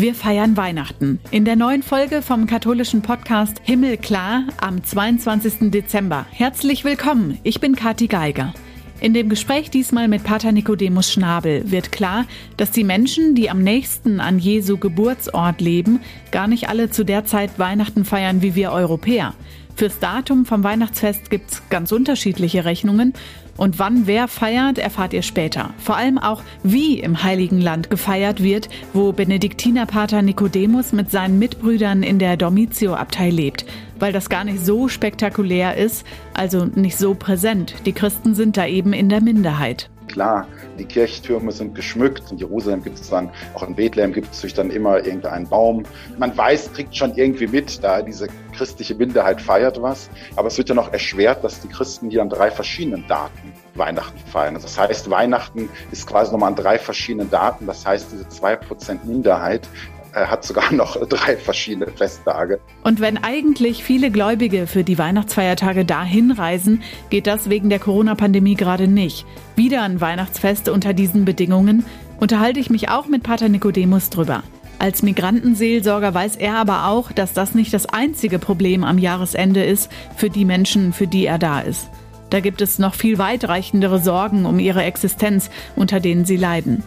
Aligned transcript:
Wir 0.00 0.14
feiern 0.14 0.56
Weihnachten. 0.56 1.18
In 1.32 1.44
der 1.44 1.56
neuen 1.56 1.82
Folge 1.82 2.22
vom 2.22 2.46
katholischen 2.46 3.02
Podcast 3.02 3.60
Himmelklar 3.64 4.44
am 4.60 4.84
22. 4.84 5.72
Dezember. 5.72 6.24
Herzlich 6.30 6.84
willkommen. 6.84 7.40
Ich 7.42 7.58
bin 7.58 7.74
Kathi 7.74 8.06
Geiger. 8.06 8.54
In 9.00 9.12
dem 9.12 9.28
Gespräch 9.28 9.70
diesmal 9.70 10.06
mit 10.06 10.22
Pater 10.22 10.52
Nicodemus 10.52 11.12
Schnabel 11.12 11.72
wird 11.72 11.90
klar, 11.90 12.26
dass 12.56 12.70
die 12.70 12.84
Menschen, 12.84 13.34
die 13.34 13.50
am 13.50 13.60
nächsten 13.64 14.20
an 14.20 14.38
Jesu 14.38 14.76
Geburtsort 14.76 15.60
leben, 15.60 15.98
gar 16.30 16.46
nicht 16.46 16.68
alle 16.68 16.90
zu 16.90 17.02
der 17.02 17.24
Zeit 17.24 17.58
Weihnachten 17.58 18.04
feiern 18.04 18.40
wie 18.40 18.54
wir 18.54 18.70
Europäer. 18.70 19.34
Fürs 19.74 19.98
Datum 19.98 20.44
vom 20.44 20.62
Weihnachtsfest 20.62 21.28
gibt's 21.28 21.62
ganz 21.70 21.90
unterschiedliche 21.90 22.64
Rechnungen 22.64 23.14
und 23.58 23.78
wann 23.78 24.06
wer 24.06 24.28
feiert, 24.28 24.78
erfahrt 24.78 25.12
ihr 25.12 25.22
später. 25.22 25.74
Vor 25.78 25.96
allem 25.96 26.16
auch, 26.16 26.42
wie 26.62 27.00
im 27.00 27.22
Heiligen 27.22 27.60
Land 27.60 27.90
gefeiert 27.90 28.42
wird, 28.42 28.70
wo 28.94 29.12
Benediktinerpater 29.12 30.22
Nikodemus 30.22 30.92
mit 30.92 31.10
seinen 31.10 31.38
Mitbrüdern 31.38 32.02
in 32.02 32.18
der 32.18 32.38
Domizio-Abtei 32.38 33.28
lebt. 33.28 33.66
Weil 33.98 34.12
das 34.12 34.30
gar 34.30 34.44
nicht 34.44 34.64
so 34.64 34.88
spektakulär 34.88 35.76
ist, 35.76 36.06
also 36.32 36.64
nicht 36.64 36.96
so 36.96 37.14
präsent. 37.14 37.74
Die 37.84 37.92
Christen 37.92 38.34
sind 38.34 38.56
da 38.56 38.64
eben 38.64 38.92
in 38.92 39.08
der 39.08 39.20
Minderheit. 39.20 39.90
Klar, 40.08 40.48
die 40.78 40.84
Kirchtürme 40.84 41.52
sind 41.52 41.74
geschmückt. 41.74 42.30
In 42.32 42.38
Jerusalem 42.38 42.82
gibt 42.82 42.98
es 42.98 43.10
dann, 43.10 43.30
auch 43.54 43.62
in 43.62 43.74
Bethlehem 43.74 44.12
gibt 44.12 44.32
es 44.32 44.54
dann 44.54 44.70
immer 44.70 45.04
irgendeinen 45.04 45.48
Baum. 45.48 45.84
Man 46.18 46.36
weiß, 46.36 46.72
kriegt 46.72 46.96
schon 46.96 47.14
irgendwie 47.14 47.46
mit, 47.46 47.82
da 47.84 48.02
diese 48.02 48.28
christliche 48.56 48.94
Minderheit 48.94 49.40
feiert 49.40 49.80
was. 49.80 50.10
Aber 50.34 50.48
es 50.48 50.58
wird 50.58 50.68
ja 50.68 50.74
noch 50.74 50.92
erschwert, 50.92 51.44
dass 51.44 51.60
die 51.60 51.68
Christen 51.68 52.10
hier 52.10 52.22
an 52.22 52.28
drei 52.28 52.50
verschiedenen 52.50 53.06
Daten 53.06 53.52
Weihnachten 53.74 54.18
feiern. 54.18 54.56
Also 54.56 54.66
das 54.66 54.78
heißt, 54.78 55.08
Weihnachten 55.10 55.68
ist 55.92 56.06
quasi 56.06 56.32
nochmal 56.32 56.50
an 56.50 56.56
drei 56.56 56.78
verschiedenen 56.78 57.30
Daten. 57.30 57.66
Das 57.66 57.86
heißt, 57.86 58.10
diese 58.12 58.28
zwei 58.28 58.56
Prozent 58.56 59.04
Minderheit 59.04 59.68
äh, 60.12 60.26
hat 60.26 60.44
sogar 60.44 60.72
noch 60.72 60.96
drei 61.08 61.36
verschiedene 61.36 61.88
Festtage. 61.88 62.60
Und 62.82 63.00
wenn 63.00 63.18
eigentlich 63.18 63.84
viele 63.84 64.10
Gläubige 64.10 64.66
für 64.66 64.84
die 64.84 64.98
Weihnachtsfeiertage 64.98 65.84
dahin 65.84 66.30
reisen, 66.30 66.82
geht 67.10 67.26
das 67.26 67.50
wegen 67.50 67.70
der 67.70 67.78
Corona-Pandemie 67.78 68.54
gerade 68.54 68.88
nicht. 68.88 69.26
Wieder 69.56 69.82
ein 69.82 70.00
Weihnachtsfest 70.00 70.68
unter 70.68 70.92
diesen 70.92 71.24
Bedingungen 71.24 71.84
unterhalte 72.20 72.60
ich 72.60 72.70
mich 72.70 72.88
auch 72.88 73.06
mit 73.06 73.22
Pater 73.22 73.48
Nicodemus 73.48 74.10
drüber. 74.10 74.42
Als 74.80 75.02
Migrantenseelsorger 75.02 76.14
weiß 76.14 76.36
er 76.36 76.54
aber 76.54 76.86
auch, 76.86 77.10
dass 77.10 77.32
das 77.32 77.54
nicht 77.54 77.74
das 77.74 77.86
einzige 77.86 78.38
Problem 78.38 78.84
am 78.84 78.98
Jahresende 78.98 79.64
ist 79.64 79.90
für 80.16 80.30
die 80.30 80.44
Menschen, 80.44 80.92
für 80.92 81.08
die 81.08 81.26
er 81.26 81.38
da 81.38 81.60
ist. 81.60 81.90
Da 82.30 82.40
gibt 82.40 82.60
es 82.60 82.78
noch 82.78 82.94
viel 82.94 83.18
weitreichendere 83.18 83.98
Sorgen 83.98 84.46
um 84.46 84.58
ihre 84.58 84.84
Existenz, 84.84 85.50
unter 85.74 85.98
denen 85.98 86.24
sie 86.24 86.36
leiden. 86.36 86.84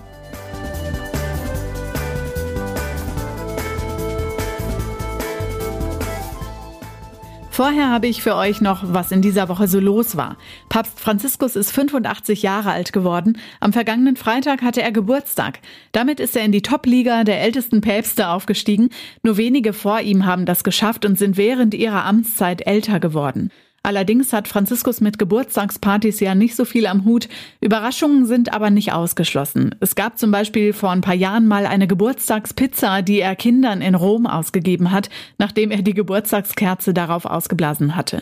Vorher 7.61 7.91
habe 7.91 8.07
ich 8.07 8.23
für 8.23 8.35
euch 8.35 8.59
noch, 8.59 8.81
was 8.85 9.11
in 9.11 9.21
dieser 9.21 9.47
Woche 9.47 9.67
so 9.67 9.79
los 9.79 10.17
war. 10.17 10.37
Papst 10.67 10.99
Franziskus 10.99 11.55
ist 11.55 11.71
85 11.71 12.41
Jahre 12.41 12.71
alt 12.71 12.91
geworden. 12.91 13.37
Am 13.59 13.71
vergangenen 13.71 14.15
Freitag 14.15 14.63
hatte 14.63 14.81
er 14.81 14.91
Geburtstag. 14.91 15.59
Damit 15.91 16.19
ist 16.19 16.35
er 16.35 16.43
in 16.43 16.51
die 16.51 16.63
Top-Liga 16.63 17.23
der 17.23 17.39
ältesten 17.39 17.81
Päpste 17.81 18.29
aufgestiegen. 18.29 18.89
Nur 19.21 19.37
wenige 19.37 19.73
vor 19.73 19.99
ihm 20.01 20.25
haben 20.25 20.47
das 20.47 20.63
geschafft 20.63 21.05
und 21.05 21.19
sind 21.19 21.37
während 21.37 21.75
ihrer 21.75 22.03
Amtszeit 22.03 22.65
älter 22.65 22.99
geworden. 22.99 23.51
Allerdings 23.83 24.31
hat 24.31 24.47
Franziskus 24.47 25.01
mit 25.01 25.17
Geburtstagspartys 25.17 26.19
ja 26.19 26.35
nicht 26.35 26.55
so 26.55 26.65
viel 26.65 26.85
am 26.85 27.03
Hut. 27.03 27.27
Überraschungen 27.61 28.27
sind 28.27 28.53
aber 28.53 28.69
nicht 28.69 28.93
ausgeschlossen. 28.93 29.73
Es 29.79 29.95
gab 29.95 30.19
zum 30.19 30.29
Beispiel 30.29 30.73
vor 30.73 30.91
ein 30.91 31.01
paar 31.01 31.15
Jahren 31.15 31.47
mal 31.47 31.65
eine 31.65 31.87
Geburtstagspizza, 31.87 33.01
die 33.01 33.19
er 33.19 33.35
Kindern 33.35 33.81
in 33.81 33.95
Rom 33.95 34.27
ausgegeben 34.27 34.91
hat, 34.91 35.09
nachdem 35.39 35.71
er 35.71 35.81
die 35.81 35.95
Geburtstagskerze 35.95 36.93
darauf 36.93 37.25
ausgeblasen 37.25 37.95
hatte. 37.95 38.21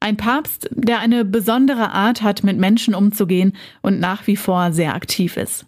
Ein 0.00 0.18
Papst, 0.18 0.68
der 0.72 1.00
eine 1.00 1.24
besondere 1.24 1.90
Art 1.90 2.22
hat, 2.22 2.44
mit 2.44 2.58
Menschen 2.58 2.94
umzugehen 2.94 3.54
und 3.80 3.98
nach 3.98 4.26
wie 4.26 4.36
vor 4.36 4.72
sehr 4.72 4.94
aktiv 4.94 5.38
ist. 5.38 5.64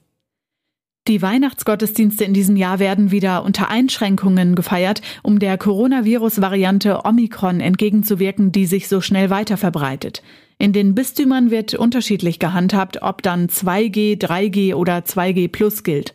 Die 1.08 1.22
Weihnachtsgottesdienste 1.22 2.24
in 2.24 2.34
diesem 2.34 2.56
Jahr 2.56 2.78
werden 2.78 3.10
wieder 3.10 3.42
unter 3.42 3.68
Einschränkungen 3.70 4.54
gefeiert, 4.54 5.00
um 5.22 5.38
der 5.38 5.56
Coronavirus-Variante 5.56 7.04
Omikron 7.04 7.60
entgegenzuwirken, 7.60 8.52
die 8.52 8.66
sich 8.66 8.86
so 8.86 9.00
schnell 9.00 9.30
weiter 9.30 9.56
verbreitet. 9.56 10.22
In 10.58 10.74
den 10.74 10.94
Bistümern 10.94 11.50
wird 11.50 11.74
unterschiedlich 11.74 12.38
gehandhabt, 12.38 13.00
ob 13.00 13.22
dann 13.22 13.48
2G, 13.48 14.20
3G 14.20 14.74
oder 14.74 14.98
2G 14.98 15.48
plus 15.48 15.84
gilt. 15.84 16.12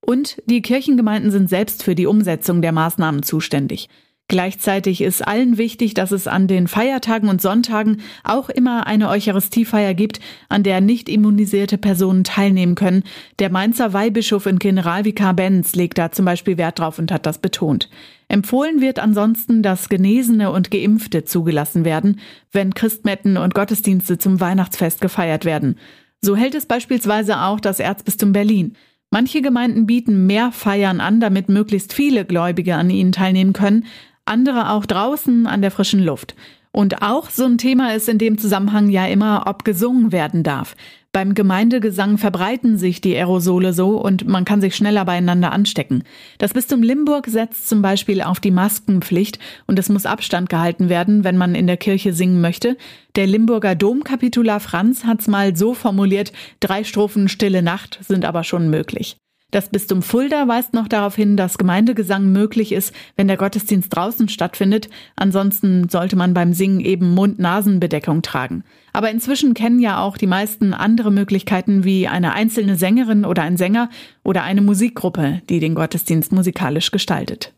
Und 0.00 0.40
die 0.46 0.62
Kirchengemeinden 0.62 1.32
sind 1.32 1.50
selbst 1.50 1.82
für 1.82 1.96
die 1.96 2.06
Umsetzung 2.06 2.62
der 2.62 2.72
Maßnahmen 2.72 3.24
zuständig. 3.24 3.88
Gleichzeitig 4.30 5.00
ist 5.00 5.26
allen 5.26 5.56
wichtig, 5.56 5.94
dass 5.94 6.12
es 6.12 6.26
an 6.26 6.48
den 6.48 6.68
Feiertagen 6.68 7.30
und 7.30 7.40
Sonntagen 7.40 8.02
auch 8.24 8.50
immer 8.50 8.86
eine 8.86 9.08
Eucharistiefeier 9.08 9.94
gibt, 9.94 10.20
an 10.50 10.62
der 10.62 10.82
nicht 10.82 11.08
immunisierte 11.08 11.78
Personen 11.78 12.24
teilnehmen 12.24 12.74
können. 12.74 13.04
Der 13.38 13.50
Mainzer 13.50 13.94
Weihbischof 13.94 14.44
und 14.44 14.60
Generalvikar 14.60 15.32
Benz 15.32 15.74
legt 15.74 15.96
da 15.96 16.12
zum 16.12 16.26
Beispiel 16.26 16.58
Wert 16.58 16.78
drauf 16.78 16.98
und 16.98 17.10
hat 17.10 17.24
das 17.24 17.38
betont. 17.38 17.88
Empfohlen 18.28 18.82
wird 18.82 18.98
ansonsten, 18.98 19.62
dass 19.62 19.88
Genesene 19.88 20.52
und 20.52 20.70
Geimpfte 20.70 21.24
zugelassen 21.24 21.86
werden, 21.86 22.20
wenn 22.52 22.74
Christmetten 22.74 23.38
und 23.38 23.54
Gottesdienste 23.54 24.18
zum 24.18 24.40
Weihnachtsfest 24.40 25.00
gefeiert 25.00 25.46
werden. 25.46 25.78
So 26.20 26.36
hält 26.36 26.54
es 26.54 26.66
beispielsweise 26.66 27.40
auch 27.40 27.60
das 27.60 27.80
Erzbistum 27.80 28.34
Berlin. 28.34 28.76
Manche 29.10 29.40
Gemeinden 29.40 29.86
bieten 29.86 30.26
mehr 30.26 30.52
Feiern 30.52 31.00
an, 31.00 31.18
damit 31.18 31.48
möglichst 31.48 31.94
viele 31.94 32.26
Gläubige 32.26 32.74
an 32.74 32.90
ihnen 32.90 33.12
teilnehmen 33.12 33.54
können 33.54 33.86
andere 34.28 34.70
auch 34.70 34.86
draußen 34.86 35.46
an 35.46 35.62
der 35.62 35.70
frischen 35.70 36.02
Luft. 36.02 36.34
Und 36.70 37.02
auch 37.02 37.30
so 37.30 37.44
ein 37.44 37.58
Thema 37.58 37.94
ist 37.94 38.08
in 38.08 38.18
dem 38.18 38.38
Zusammenhang 38.38 38.90
ja 38.90 39.06
immer, 39.06 39.44
ob 39.46 39.64
gesungen 39.64 40.12
werden 40.12 40.42
darf. 40.42 40.76
Beim 41.10 41.34
Gemeindegesang 41.34 42.18
verbreiten 42.18 42.76
sich 42.76 43.00
die 43.00 43.16
Aerosole 43.16 43.72
so 43.72 44.00
und 44.00 44.28
man 44.28 44.44
kann 44.44 44.60
sich 44.60 44.76
schneller 44.76 45.06
beieinander 45.06 45.52
anstecken. 45.52 46.04
Das 46.36 46.52
Bistum 46.52 46.82
Limburg 46.82 47.26
setzt 47.26 47.68
zum 47.68 47.80
Beispiel 47.80 48.20
auf 48.20 48.40
die 48.40 48.50
Maskenpflicht 48.50 49.38
und 49.66 49.78
es 49.78 49.88
muss 49.88 50.04
Abstand 50.04 50.50
gehalten 50.50 50.90
werden, 50.90 51.24
wenn 51.24 51.38
man 51.38 51.54
in 51.54 51.66
der 51.66 51.78
Kirche 51.78 52.12
singen 52.12 52.42
möchte. 52.42 52.76
Der 53.16 53.26
Limburger 53.26 53.74
Domkapitular 53.74 54.60
Franz 54.60 55.04
hat's 55.04 55.26
mal 55.26 55.56
so 55.56 55.72
formuliert, 55.72 56.32
drei 56.60 56.84
Strophen 56.84 57.28
Stille 57.28 57.62
Nacht 57.62 57.98
sind 58.02 58.26
aber 58.26 58.44
schon 58.44 58.68
möglich. 58.68 59.16
Das 59.50 59.70
Bistum 59.70 60.02
Fulda 60.02 60.46
weist 60.46 60.74
noch 60.74 60.88
darauf 60.88 61.16
hin, 61.16 61.38
dass 61.38 61.56
Gemeindegesang 61.56 62.30
möglich 62.30 62.70
ist, 62.70 62.94
wenn 63.16 63.28
der 63.28 63.38
Gottesdienst 63.38 63.94
draußen 63.96 64.28
stattfindet. 64.28 64.90
Ansonsten 65.16 65.88
sollte 65.88 66.16
man 66.16 66.34
beim 66.34 66.52
Singen 66.52 66.80
eben 66.80 67.14
Mund-Nasen-Bedeckung 67.14 68.20
tragen. 68.20 68.62
Aber 68.92 69.10
inzwischen 69.10 69.54
kennen 69.54 69.80
ja 69.80 70.02
auch 70.02 70.18
die 70.18 70.26
meisten 70.26 70.74
andere 70.74 71.10
Möglichkeiten 71.10 71.82
wie 71.82 72.08
eine 72.08 72.34
einzelne 72.34 72.76
Sängerin 72.76 73.24
oder 73.24 73.40
ein 73.40 73.56
Sänger 73.56 73.88
oder 74.22 74.42
eine 74.42 74.60
Musikgruppe, 74.60 75.40
die 75.48 75.60
den 75.60 75.74
Gottesdienst 75.74 76.30
musikalisch 76.30 76.90
gestaltet. 76.90 77.54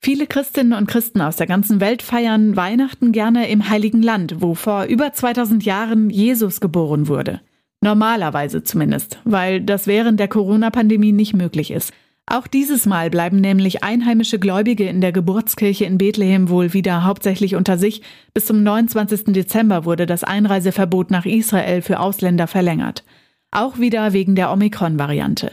Viele 0.00 0.26
Christinnen 0.26 0.74
und 0.74 0.86
Christen 0.86 1.22
aus 1.22 1.36
der 1.36 1.46
ganzen 1.46 1.80
Welt 1.80 2.02
feiern 2.02 2.56
Weihnachten 2.56 3.12
gerne 3.12 3.48
im 3.48 3.70
Heiligen 3.70 4.02
Land, 4.02 4.42
wo 4.42 4.54
vor 4.54 4.84
über 4.84 5.14
2000 5.14 5.64
Jahren 5.64 6.10
Jesus 6.10 6.60
geboren 6.60 7.08
wurde. 7.08 7.40
Normalerweise 7.82 8.62
zumindest, 8.62 9.18
weil 9.24 9.60
das 9.60 9.88
während 9.88 10.20
der 10.20 10.28
Corona-Pandemie 10.28 11.10
nicht 11.10 11.34
möglich 11.34 11.72
ist. 11.72 11.92
Auch 12.26 12.46
dieses 12.46 12.86
Mal 12.86 13.10
bleiben 13.10 13.40
nämlich 13.40 13.82
einheimische 13.82 14.38
Gläubige 14.38 14.84
in 14.84 15.00
der 15.00 15.10
Geburtskirche 15.10 15.84
in 15.84 15.98
Bethlehem 15.98 16.48
wohl 16.48 16.72
wieder 16.72 17.02
hauptsächlich 17.02 17.56
unter 17.56 17.78
sich. 17.78 18.02
Bis 18.32 18.46
zum 18.46 18.62
29. 18.62 19.34
Dezember 19.34 19.84
wurde 19.84 20.06
das 20.06 20.22
Einreiseverbot 20.22 21.10
nach 21.10 21.26
Israel 21.26 21.82
für 21.82 21.98
Ausländer 21.98 22.46
verlängert. 22.46 23.02
Auch 23.50 23.80
wieder 23.80 24.12
wegen 24.12 24.36
der 24.36 24.52
Omikron-Variante. 24.52 25.50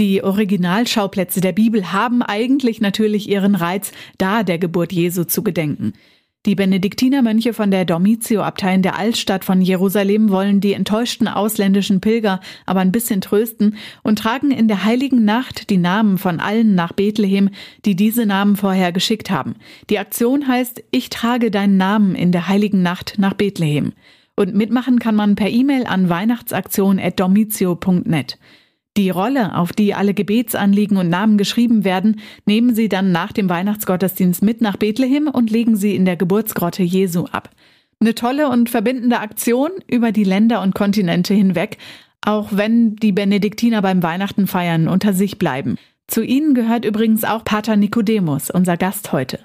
Die 0.00 0.24
Originalschauplätze 0.24 1.40
der 1.40 1.52
Bibel 1.52 1.92
haben 1.92 2.22
eigentlich 2.22 2.80
natürlich 2.80 3.28
ihren 3.28 3.54
Reiz, 3.54 3.92
da 4.18 4.42
der 4.42 4.58
Geburt 4.58 4.92
Jesu 4.92 5.22
zu 5.22 5.44
gedenken. 5.44 5.92
Die 6.44 6.56
Benediktinermönche 6.56 7.52
von 7.52 7.70
der 7.70 7.84
Domizio-Abtei 7.84 8.74
in 8.74 8.82
der 8.82 8.98
Altstadt 8.98 9.44
von 9.44 9.62
Jerusalem 9.62 10.30
wollen 10.30 10.60
die 10.60 10.72
enttäuschten 10.72 11.28
ausländischen 11.28 12.00
Pilger 12.00 12.40
aber 12.66 12.80
ein 12.80 12.90
bisschen 12.90 13.20
trösten 13.20 13.76
und 14.02 14.18
tragen 14.18 14.50
in 14.50 14.66
der 14.66 14.84
heiligen 14.84 15.24
Nacht 15.24 15.70
die 15.70 15.76
Namen 15.76 16.18
von 16.18 16.40
allen 16.40 16.74
nach 16.74 16.94
Bethlehem, 16.94 17.50
die 17.84 17.94
diese 17.94 18.26
Namen 18.26 18.56
vorher 18.56 18.90
geschickt 18.90 19.30
haben. 19.30 19.54
Die 19.88 20.00
Aktion 20.00 20.48
heißt 20.48 20.82
Ich 20.90 21.10
trage 21.10 21.52
deinen 21.52 21.76
Namen 21.76 22.16
in 22.16 22.32
der 22.32 22.48
heiligen 22.48 22.82
Nacht 22.82 23.14
nach 23.18 23.34
Bethlehem. 23.34 23.92
Und 24.34 24.56
mitmachen 24.56 24.98
kann 24.98 25.14
man 25.14 25.36
per 25.36 25.48
E-Mail 25.48 25.86
an 25.86 26.08
weihnachtsaktion.domizio.net. 26.08 28.38
Die 28.96 29.08
Rolle, 29.08 29.56
auf 29.56 29.72
die 29.72 29.94
alle 29.94 30.12
Gebetsanliegen 30.12 30.98
und 30.98 31.08
Namen 31.08 31.38
geschrieben 31.38 31.82
werden, 31.82 32.20
nehmen 32.44 32.74
sie 32.74 32.90
dann 32.90 33.10
nach 33.10 33.32
dem 33.32 33.48
Weihnachtsgottesdienst 33.48 34.42
mit 34.42 34.60
nach 34.60 34.76
Bethlehem 34.76 35.28
und 35.28 35.50
legen 35.50 35.76
sie 35.76 35.96
in 35.96 36.04
der 36.04 36.16
Geburtsgrotte 36.16 36.82
Jesu 36.82 37.24
ab. 37.32 37.48
Eine 38.00 38.14
tolle 38.14 38.48
und 38.50 38.68
verbindende 38.68 39.20
Aktion 39.20 39.70
über 39.86 40.12
die 40.12 40.24
Länder 40.24 40.60
und 40.60 40.74
Kontinente 40.74 41.32
hinweg, 41.32 41.78
auch 42.20 42.48
wenn 42.52 42.96
die 42.96 43.12
Benediktiner 43.12 43.80
beim 43.80 44.02
Weihnachten 44.02 44.46
feiern 44.46 44.88
unter 44.88 45.14
sich 45.14 45.38
bleiben. 45.38 45.76
Zu 46.06 46.22
ihnen 46.22 46.52
gehört 46.52 46.84
übrigens 46.84 47.24
auch 47.24 47.44
Pater 47.44 47.76
Nikodemus, 47.76 48.50
unser 48.50 48.76
Gast 48.76 49.12
heute. 49.12 49.38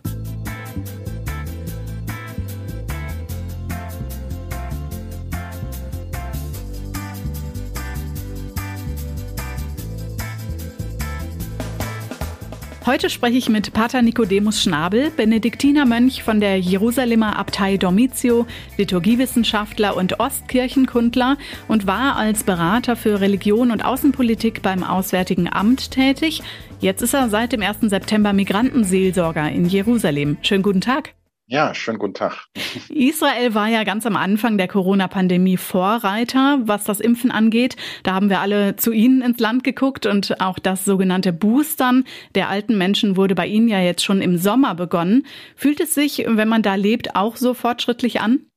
Heute 12.88 13.10
spreche 13.10 13.38
ich 13.38 13.50
mit 13.50 13.74
Pater 13.74 14.02
Nicodemus 14.02 14.62
Schnabel, 14.64 15.12
Benediktinermönch 15.12 16.24
von 16.24 16.40
der 16.40 16.58
Jerusalemer 16.58 17.38
Abtei 17.38 17.76
Dormitio, 17.76 18.48
Liturgiewissenschaftler 18.78 19.98
und 19.98 20.22
Ostkirchenkundler 20.22 21.36
und 21.68 21.86
war 21.86 22.16
als 22.16 22.46
Berater 22.46 22.96
für 22.96 23.20
Religion 23.20 23.72
und 23.72 23.84
Außenpolitik 23.84 24.62
beim 24.62 24.86
Auswärtigen 24.86 25.52
Amt 25.52 25.92
tätig. 25.92 26.42
Jetzt 26.80 27.02
ist 27.02 27.14
er 27.14 27.28
seit 27.28 27.52
dem 27.52 27.62
1. 27.62 27.80
September 27.82 28.32
Migrantenseelsorger 28.32 29.52
in 29.52 29.66
Jerusalem. 29.66 30.38
Schönen 30.42 30.64
guten 30.64 30.80
Tag. 30.80 31.17
Ja, 31.50 31.74
schönen 31.74 31.98
guten 31.98 32.14
Tag. 32.14 32.46
Israel 32.90 33.54
war 33.54 33.70
ja 33.70 33.86
ganz 33.86 34.06
am 34.06 34.18
Anfang 34.18 34.58
der 34.58 34.68
Corona-Pandemie 34.68 35.56
Vorreiter, 35.56 36.60
was 36.64 36.84
das 36.84 37.00
Impfen 37.00 37.32
angeht. 37.32 37.78
Da 38.04 38.14
haben 38.14 38.30
wir 38.30 38.42
alle 38.42 38.76
zu 38.76 38.92
Ihnen 38.92 39.22
ins 39.22 39.40
Land 39.40 39.64
geguckt 39.64 40.06
und 40.06 40.42
auch 40.42 40.60
das 40.60 40.84
sogenannte 40.84 41.32
Boostern 41.32 42.04
der 42.36 42.50
alten 42.50 42.78
Menschen 42.78 43.16
wurde 43.16 43.34
bei 43.34 43.48
Ihnen 43.48 43.70
ja 43.70 43.80
jetzt 43.80 44.04
schon 44.04 44.22
im 44.22 44.38
Sommer 44.38 44.76
begonnen. 44.76 45.26
Fühlt 45.56 45.80
es 45.80 45.96
sich, 45.96 46.26
wenn 46.28 46.50
man 46.50 46.64
da 46.64 46.76
lebt, 46.76 47.16
auch 47.16 47.38
so 47.38 47.54
fortschrittlich 47.54 48.20
an? 48.20 48.48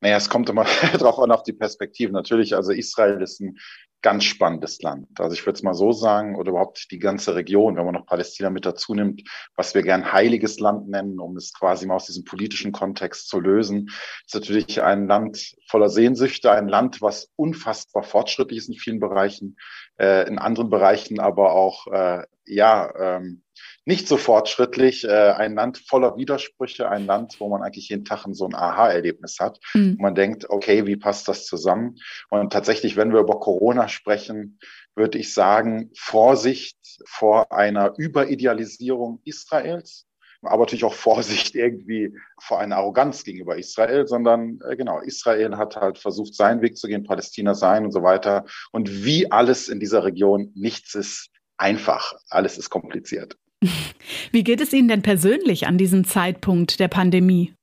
Naja, 0.00 0.16
es 0.16 0.30
kommt 0.30 0.48
immer 0.48 0.64
drauf 0.98 1.18
an 1.18 1.32
auf 1.32 1.42
die 1.42 1.54
Perspektive. 1.54 2.12
Natürlich, 2.12 2.54
also 2.54 2.70
Israel 2.70 3.20
ist 3.20 3.40
ein 3.40 3.56
ganz 4.06 4.22
spannendes 4.22 4.80
Land. 4.82 5.08
Also 5.18 5.34
ich 5.34 5.44
würde 5.46 5.56
es 5.56 5.64
mal 5.64 5.74
so 5.74 5.90
sagen, 5.90 6.36
oder 6.36 6.50
überhaupt 6.50 6.92
die 6.92 7.00
ganze 7.00 7.34
Region, 7.34 7.74
wenn 7.74 7.84
man 7.84 7.94
noch 7.94 8.06
Palästina 8.06 8.50
mit 8.50 8.64
dazu 8.64 8.94
nimmt, 8.94 9.24
was 9.56 9.74
wir 9.74 9.82
gern 9.82 10.12
heiliges 10.12 10.60
Land 10.60 10.88
nennen, 10.88 11.18
um 11.18 11.36
es 11.36 11.52
quasi 11.52 11.86
mal 11.86 11.96
aus 11.96 12.06
diesem 12.06 12.22
politischen 12.22 12.70
Kontext 12.70 13.28
zu 13.28 13.40
lösen, 13.40 13.90
ist 14.24 14.36
natürlich 14.36 14.80
ein 14.80 15.08
Land 15.08 15.56
voller 15.66 15.88
Sehnsüchte, 15.88 16.52
ein 16.52 16.68
Land, 16.68 17.02
was 17.02 17.32
unfassbar 17.34 18.04
fortschrittlich 18.04 18.58
ist 18.58 18.68
in 18.68 18.76
vielen 18.76 19.00
Bereichen, 19.00 19.56
äh, 19.98 20.28
in 20.28 20.38
anderen 20.38 20.70
Bereichen 20.70 21.18
aber 21.18 21.54
auch, 21.54 21.88
äh, 21.88 22.22
ja, 22.44 23.16
ähm, 23.16 23.42
nicht 23.86 24.08
so 24.08 24.16
fortschrittlich, 24.16 25.04
äh, 25.04 25.30
ein 25.30 25.54
Land 25.54 25.78
voller 25.78 26.16
Widersprüche, 26.16 26.90
ein 26.90 27.06
Land, 27.06 27.36
wo 27.38 27.48
man 27.48 27.62
eigentlich 27.62 27.88
jeden 27.88 28.04
Tag 28.04 28.26
so 28.32 28.44
ein 28.44 28.54
Aha-Erlebnis 28.54 29.38
hat. 29.40 29.58
Mhm. 29.74 29.96
man 29.98 30.14
denkt, 30.14 30.50
okay, 30.50 30.86
wie 30.86 30.96
passt 30.96 31.28
das 31.28 31.46
zusammen? 31.46 31.96
Und 32.28 32.52
tatsächlich, 32.52 32.96
wenn 32.96 33.12
wir 33.12 33.20
über 33.20 33.38
Corona 33.38 33.88
sprechen, 33.88 34.58
würde 34.96 35.18
ich 35.18 35.32
sagen, 35.32 35.90
Vorsicht 35.96 36.76
vor 37.06 37.52
einer 37.52 37.94
Überidealisierung 37.96 39.20
Israels 39.24 40.06
aber 40.42 40.64
natürlich 40.64 40.84
auch 40.84 40.94
Vorsicht 40.94 41.54
irgendwie 41.54 42.14
vor 42.40 42.60
einer 42.60 42.76
Arroganz 42.76 43.24
gegenüber 43.24 43.56
Israel, 43.56 44.06
sondern 44.06 44.60
äh, 44.68 44.76
genau, 44.76 45.00
Israel 45.00 45.56
hat 45.56 45.76
halt 45.76 45.98
versucht, 45.98 46.34
seinen 46.34 46.62
Weg 46.62 46.76
zu 46.76 46.86
gehen, 46.86 47.04
Palästina 47.04 47.54
sein 47.54 47.84
und 47.84 47.90
so 47.90 48.02
weiter. 48.02 48.44
Und 48.70 49.04
wie 49.04 49.32
alles 49.32 49.68
in 49.68 49.80
dieser 49.80 50.04
Region, 50.04 50.52
nichts 50.54 50.94
ist 50.94 51.30
einfach, 51.56 52.14
alles 52.28 52.58
ist 52.58 52.70
kompliziert. 52.70 53.36
Wie 54.32 54.44
geht 54.44 54.60
es 54.60 54.72
Ihnen 54.72 54.88
denn 54.88 55.02
persönlich 55.02 55.66
an 55.66 55.78
diesem 55.78 56.04
Zeitpunkt 56.04 56.80
der 56.80 56.88
Pandemie? 56.88 57.54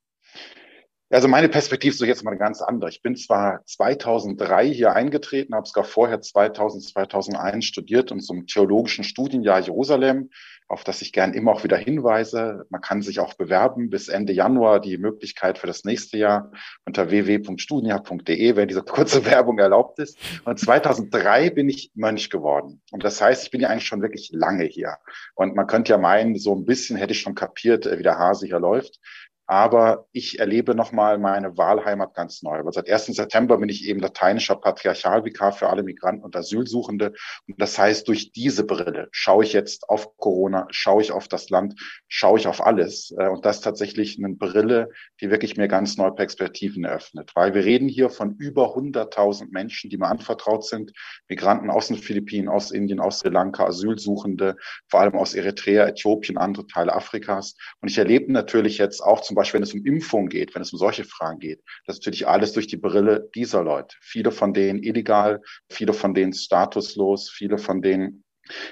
Also 1.13 1.27
meine 1.27 1.47
Perspektive 1.47 1.93
ist 1.93 2.01
jetzt 2.01 2.23
mal 2.23 2.31
eine 2.31 2.39
ganz 2.39 2.63
andere. 2.63 2.89
Ich 2.89 3.03
bin 3.03 3.15
zwar 3.15 3.63
2003 3.65 4.67
hier 4.73 4.93
eingetreten, 4.93 5.53
habe 5.53 5.67
sogar 5.67 5.83
vorher 5.83 6.21
2000, 6.21 6.83
2001 6.85 7.65
studiert 7.65 8.11
und 8.11 8.21
zum 8.21 8.47
theologischen 8.47 9.03
Studienjahr 9.03 9.59
Jerusalem, 9.59 10.31
auf 10.67 10.83
das 10.83 11.01
ich 11.01 11.13
gern 11.13 11.33
immer 11.33 11.51
auch 11.51 11.63
wieder 11.63 11.77
hinweise. 11.77 12.65
Man 12.69 12.81
kann 12.81 13.01
sich 13.01 13.19
auch 13.19 13.33
bewerben 13.33 13.89
bis 13.89 14.07
Ende 14.07 14.33
Januar 14.33 14.79
die 14.79 14.97
Möglichkeit 14.97 15.57
für 15.57 15.67
das 15.67 15.83
nächste 15.83 16.17
Jahr 16.17 16.51
unter 16.85 17.09
www.studienjahr.de, 17.09 18.55
wenn 18.55 18.67
diese 18.67 18.83
kurze 18.83 19.25
Werbung 19.25 19.59
erlaubt 19.59 19.99
ist. 19.99 20.17
Und 20.45 20.59
2003 20.59 21.49
bin 21.51 21.69
ich 21.69 21.91
Mönch 21.95 22.29
geworden. 22.29 22.81
Und 22.91 23.03
das 23.03 23.21
heißt, 23.21 23.43
ich 23.43 23.51
bin 23.51 23.61
ja 23.61 23.69
eigentlich 23.69 23.87
schon 23.87 24.01
wirklich 24.01 24.31
lange 24.33 24.65
hier. 24.65 24.97
Und 25.35 25.55
man 25.55 25.67
könnte 25.67 25.91
ja 25.91 25.97
meinen, 25.97 26.37
so 26.37 26.55
ein 26.55 26.65
bisschen 26.65 26.97
hätte 26.97 27.13
ich 27.13 27.21
schon 27.21 27.35
kapiert, 27.35 27.85
wie 27.85 28.03
der 28.03 28.17
Hase 28.17 28.45
hier 28.45 28.59
läuft. 28.59 28.99
Aber 29.45 30.07
ich 30.13 30.39
erlebe 30.39 30.73
nochmal 30.73 31.17
meine 31.17 31.57
Wahlheimat 31.57 32.13
ganz 32.13 32.43
neu. 32.43 32.59
Aber 32.59 32.71
seit 32.71 32.89
1. 32.89 33.07
September 33.07 33.57
bin 33.57 33.67
ich 33.67 33.85
eben 33.85 33.99
lateinischer 33.99 34.55
Patriarchalvikar 34.55 35.51
für 35.51 35.69
alle 35.69 35.83
Migranten 35.83 36.23
und 36.23 36.35
Asylsuchende. 36.35 37.13
Und 37.47 37.61
das 37.61 37.77
heißt, 37.77 38.07
durch 38.07 38.31
diese 38.31 38.63
Brille 38.63 39.09
schaue 39.11 39.43
ich 39.43 39.51
jetzt 39.51 39.89
auf 39.89 40.15
Corona, 40.17 40.67
schaue 40.69 41.01
ich 41.01 41.11
auf 41.11 41.27
das 41.27 41.49
Land, 41.49 41.75
schaue 42.07 42.39
ich 42.39 42.47
auf 42.47 42.65
alles. 42.65 43.13
Äh, 43.17 43.27
und 43.27 43.45
das 43.45 43.59
tatsächlich 43.59 44.17
eine 44.17 44.33
Brille, 44.33 44.89
die 45.19 45.29
wirklich 45.29 45.57
mir 45.57 45.67
ganz 45.67 45.97
neue 45.97 46.13
Perspektiven 46.13 46.85
eröffnet. 46.85 47.31
Weil 47.35 47.53
wir 47.53 47.65
reden 47.65 47.89
hier 47.89 48.09
von 48.09 48.35
über 48.37 48.75
100.000 48.75 49.47
Menschen, 49.51 49.89
die 49.89 49.97
mir 49.97 50.07
anvertraut 50.07 50.65
sind. 50.65 50.93
Migranten 51.27 51.69
aus 51.69 51.87
den 51.87 51.97
Philippinen, 51.97 52.47
aus 52.47 52.71
Indien, 52.71 53.01
aus 53.01 53.19
Sri 53.19 53.29
Lanka, 53.29 53.65
Asylsuchende, 53.65 54.55
vor 54.87 55.01
allem 55.01 55.15
aus 55.15 55.33
Eritrea, 55.33 55.87
Äthiopien, 55.87 56.37
andere 56.37 56.65
Teile 56.67 56.93
Afrikas. 56.93 57.55
Und 57.81 57.89
ich 57.89 57.97
erlebe 57.97 58.31
natürlich 58.31 58.77
jetzt 58.77 59.01
auch 59.01 59.21
zum 59.21 59.32
zum 59.33 59.35
Beispiel, 59.35 59.57
wenn 59.57 59.63
es 59.63 59.73
um 59.73 59.83
Impfung 59.83 60.29
geht, 60.29 60.53
wenn 60.53 60.61
es 60.61 60.73
um 60.73 60.77
solche 60.77 61.05
Fragen 61.05 61.39
geht, 61.39 61.63
das 61.87 61.95
ist 61.95 62.05
natürlich 62.05 62.27
alles 62.27 62.53
durch 62.53 62.67
die 62.67 62.77
Brille 62.77 63.31
dieser 63.33 63.63
Leute. 63.63 63.95
Viele 63.99 64.29
von 64.29 64.53
denen 64.53 64.83
illegal, 64.83 65.41
viele 65.71 65.93
von 65.93 66.13
denen 66.13 66.33
statuslos, 66.33 67.31
viele 67.31 67.57
von 67.57 67.81
denen, 67.81 68.23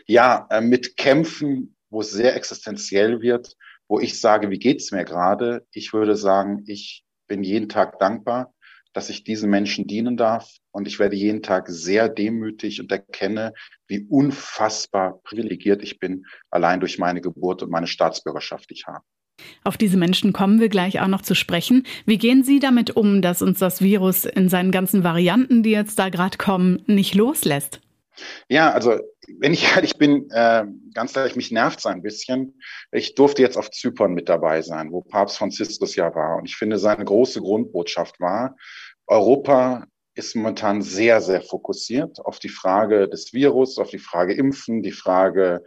ja, 0.06 0.46
äh, 0.52 0.62
mit 0.62 0.98
Kämpfen, 0.98 1.76
wo 1.90 2.02
es 2.02 2.12
sehr 2.12 2.36
existenziell 2.36 3.22
wird, 3.22 3.56
wo 3.88 4.00
ich 4.00 4.22
sage, 4.22 4.52
wie 4.52 4.60
geht's 4.60 4.92
mir 4.92 5.04
gerade? 5.04 5.66
Ich 5.72 5.94
würde 5.94 6.16
sagen, 6.16 6.64
ich 6.68 7.04
bin 7.28 7.44
jeden 7.44 7.68
Tag 7.68 7.98
dankbar, 7.98 8.54
dass 8.94 9.10
ich 9.10 9.24
diesen 9.24 9.50
Menschen 9.50 9.88
dienen 9.88 10.16
darf. 10.16 10.48
Und 10.70 10.88
ich 10.88 11.00
werde 11.00 11.16
jeden 11.16 11.42
Tag 11.42 11.70
sehr 11.70 12.08
demütig 12.08 12.80
und 12.80 12.92
erkenne, 12.92 13.54
wie 13.88 14.06
unfassbar 14.08 15.22
privilegiert 15.24 15.82
ich 15.82 15.98
bin, 15.98 16.28
allein 16.52 16.80
durch 16.80 17.00
meine 17.00 17.20
Geburt 17.20 17.64
und 17.64 17.72
meine 17.72 17.88
Staatsbürgerschaft, 17.88 18.70
die 18.70 18.76
ich 18.76 18.86
habe. 18.86 19.04
Auf 19.64 19.78
diese 19.78 19.98
Menschen 19.98 20.34
kommen 20.34 20.60
wir 20.60 20.70
gleich 20.70 21.02
auch 21.02 21.08
noch 21.08 21.22
zu 21.22 21.36
sprechen. 21.36 21.84
Wie 22.06 22.18
gehen 22.18 22.44
Sie 22.44 22.60
damit 22.60 22.96
um, 22.96 23.22
dass 23.22 23.42
uns 23.42 23.60
das 23.60 23.82
Virus 23.82 24.26
in 24.26 24.50
seinen 24.50 24.72
ganzen 24.72 25.04
Varianten, 25.04 25.64
die 25.64 25.72
jetzt 25.72 26.00
da 26.00 26.10
gerade 26.10 26.38
kommen, 26.38 26.84
nicht 26.88 27.16
loslässt? 27.16 27.82
Ja, 28.50 28.72
also 28.72 29.00
wenn 29.40 29.54
ich 29.54 29.76
ehrlich 29.76 29.98
bin, 29.98 30.30
äh, 30.32 30.66
ganz 30.94 31.16
ehrlich, 31.16 31.36
mich 31.36 31.52
nervt 31.52 31.80
es 31.80 31.86
ein 31.86 32.02
bisschen. 32.02 32.60
Ich 32.92 33.16
durfte 33.16 33.42
jetzt 33.42 33.58
auf 33.58 33.72
Zypern 33.72 34.14
mit 34.14 34.30
dabei 34.30 34.62
sein, 34.62 34.92
wo 34.92 35.02
Papst 35.02 35.38
Franziskus 35.38 35.96
ja 35.96 36.14
war. 36.14 36.38
Und 36.38 36.46
ich 36.46 36.56
finde, 36.56 36.78
seine 36.78 37.06
große 37.06 37.40
Grundbotschaft 37.42 38.20
war, 38.20 38.56
Europa 39.08 39.86
ist 40.14 40.36
momentan 40.36 40.82
sehr, 40.82 41.22
sehr 41.22 41.42
fokussiert 41.42 42.20
auf 42.26 42.40
die 42.40 42.50
Frage 42.50 43.08
des 43.08 43.34
Virus, 43.34 43.78
auf 43.78 43.90
die 43.90 44.00
Frage 44.00 44.34
Impfen, 44.34 44.82
die 44.84 44.92
Frage 44.92 45.64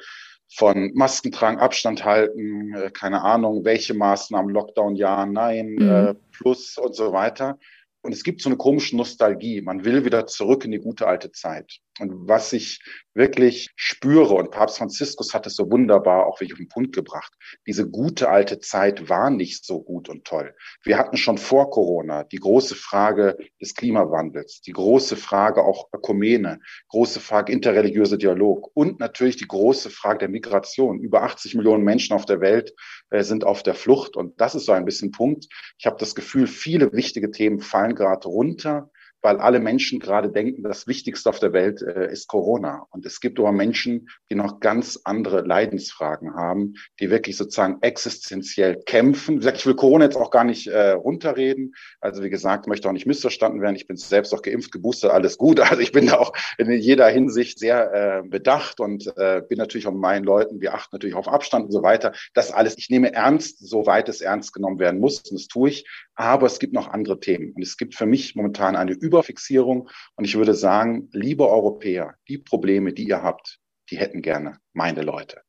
von 0.57 0.93
Masken 0.95 1.33
tragen, 1.33 1.59
Abstand 1.59 2.05
halten, 2.05 2.75
äh, 2.75 2.91
keine 2.91 3.23
Ahnung, 3.23 3.65
welche 3.65 3.95
Maßnahmen, 3.95 4.53
Lockdown 4.53 4.95
ja, 4.95 5.27
nein, 5.27 5.75
mhm. 5.75 5.89
äh, 5.89 6.15
plus 6.33 6.79
und 6.79 6.95
so 6.95 7.13
weiter. 7.13 7.59
Und 8.03 8.13
es 8.13 8.23
gibt 8.23 8.43
so 8.43 8.51
eine 8.51 8.59
komische 8.59 8.97
Nostalgie. 8.97 9.63
Man 9.63 9.85
will 9.85 10.05
wieder 10.05 10.27
zurück 10.27 10.65
in 10.65 10.73
die 10.73 10.79
gute 10.79 11.07
alte 11.07 11.33
Zeit. 11.33 11.79
Und 12.01 12.29
was 12.29 12.53
ich 12.53 12.81
wirklich 13.15 13.71
spüre, 13.77 14.35
und 14.35 14.51
Papst 14.51 14.79
Franziskus 14.79 15.33
hat 15.33 15.47
es 15.47 15.55
so 15.55 15.71
wunderbar 15.71 16.27
auch 16.27 16.41
wirklich 16.41 16.55
auf 16.55 16.59
den 16.59 16.69
Punkt 16.69 16.93
gebracht, 16.95 17.33
diese 17.67 17.89
gute 17.89 18.29
alte 18.29 18.59
Zeit 18.59 19.09
war 19.09 19.31
nicht 19.31 19.65
so 19.65 19.81
gut 19.81 20.09
und 20.09 20.25
toll. 20.25 20.55
Wir 20.83 20.99
hatten 20.99 21.17
schon 21.17 21.39
vor 21.39 21.71
Corona 21.71 22.25
die 22.25 22.39
große 22.39 22.75
Frage 22.75 23.37
des 23.61 23.77
Klimawandels, 23.77 24.61
die 24.63 24.73
große 24.73 25.15
Frage 25.17 25.63
auch 25.63 25.89
Ökumene, 25.95 26.59
große 26.89 27.21
Frage 27.21 27.53
interreligiöse 27.53 28.19
Dialog 28.19 28.71
und 28.75 28.99
natürlich 28.99 29.37
die 29.37 29.47
große 29.47 29.91
Frage 29.91 30.19
der 30.19 30.29
Migration. 30.29 30.99
Über 30.99 31.23
80 31.23 31.55
Millionen 31.55 31.85
Menschen 31.85 32.15
auf 32.15 32.25
der 32.25 32.41
Welt 32.41 32.75
äh, 33.11 33.23
sind 33.23 33.45
auf 33.45 33.63
der 33.63 33.75
Flucht 33.75 34.17
und 34.17 34.41
das 34.41 34.57
ist 34.57 34.67
so 34.67 34.73
ein 34.73 34.85
bisschen 34.85 35.13
Punkt. 35.13 35.47
Ich 35.79 35.87
habe 35.87 35.97
das 35.99 36.17
Gefühl, 36.17 36.49
viele 36.49 36.93
wichtige 36.93 37.31
Themen 37.31 37.61
fallen 37.61 37.95
gerade 37.95 38.27
runter 38.27 38.91
weil 39.25 39.39
alle 39.39 39.59
Menschen 39.59 40.01
gerade 40.01 40.31
denken, 40.31 40.63
das 40.63 40.87
Wichtigste 40.87 41.31
auf 41.31 41.39
der 41.39 41.55
Welt 41.55 41.81
äh, 41.81 42.13
ist 42.13 42.29
Corona. 42.29 42.87
Und 42.91 43.07
es 43.07 43.21
gibt 43.21 43.41
aber 43.41 43.53
Menschen, 43.53 44.11
die 44.31 44.35
noch 44.35 44.61
ganz 44.61 45.01
andere 45.05 45.41
Leidensfragen 45.41 46.35
haben, 46.35 46.75
die 47.01 47.09
wirklich 47.09 47.39
sozusagen 47.39 47.79
existenziell 47.81 48.83
kämpfen. 48.85 49.37
Wie 49.37 49.39
gesagt, 49.39 49.57
ich 49.57 49.67
will 49.67 49.77
Corona 49.77 50.05
jetzt 50.05 50.19
auch 50.19 50.31
gar 50.31 50.45
nicht 50.45 50.67
äh, 50.67 50.91
runterreden. 50.91 51.75
Also 52.03 52.23
wie 52.23 52.29
gesagt, 52.29 52.67
möchte 52.67 52.87
auch 52.87 52.93
nicht 52.93 53.07
missverstanden 53.07 53.63
werden. 53.63 53.77
Ich 53.77 53.87
bin 53.87 53.97
selbst 53.97 54.35
auch 54.35 54.43
geimpft, 54.43 54.71
geboostert, 54.73 55.11
alles 55.11 55.39
gut. 55.39 55.59
Also 55.75 55.81
ich 55.81 55.93
bin 55.93 56.07
da 56.07 56.19
auch 56.19 56.33
in 56.59 56.71
jeder 56.71 57.09
Hinsicht 57.09 57.59
sehr 57.59 57.93
äh, 57.95 58.29
bedacht 58.29 58.79
und 58.79 59.11
äh, 59.17 59.43
bin 59.49 59.59
natürlich 59.59 59.87
auch 59.87 59.95
meinen 59.95 60.25
Leuten, 60.25 60.61
wir 60.61 60.75
achten 60.75 60.95
natürlich 60.95 61.17
auf 61.17 61.27
Abstand 61.27 61.65
und 61.65 61.73
so 61.73 61.83
weiter. 61.83 62.13
Das 62.35 62.53
alles, 62.53 62.77
ich 62.77 62.91
nehme 62.91 63.13
ernst, 63.13 63.67
soweit 63.67 64.09
es 64.09 64.21
ernst 64.21 64.53
genommen 64.53 64.79
werden 64.79 65.01
muss. 65.01 65.23
Und 65.23 65.41
das 65.41 65.49
tue 65.49 65.71
ich. 65.71 65.89
Aber 66.15 66.47
es 66.47 66.59
gibt 66.59 66.75
noch 66.75 66.89
andere 66.89 67.19
Themen. 67.19 67.53
Und 67.55 67.63
es 67.63 67.77
gibt 67.77 67.95
für 67.95 68.07
mich 68.07 68.37
momentan 68.37 68.77
eine 68.77 68.93
Überfixierung. 69.15 69.89
Und 70.17 70.25
ich 70.25 70.37
würde 70.37 70.55
sagen, 70.55 71.09
liebe 71.13 71.49
Europäer, 71.49 72.15
die 72.29 72.39
Probleme, 72.39 72.93
die 72.93 73.09
ihr 73.09 73.23
habt, 73.23 73.61
die 73.91 73.99
hätten 73.99 74.23
gerne 74.23 74.59
meine 74.73 75.03
Leute. 75.03 75.43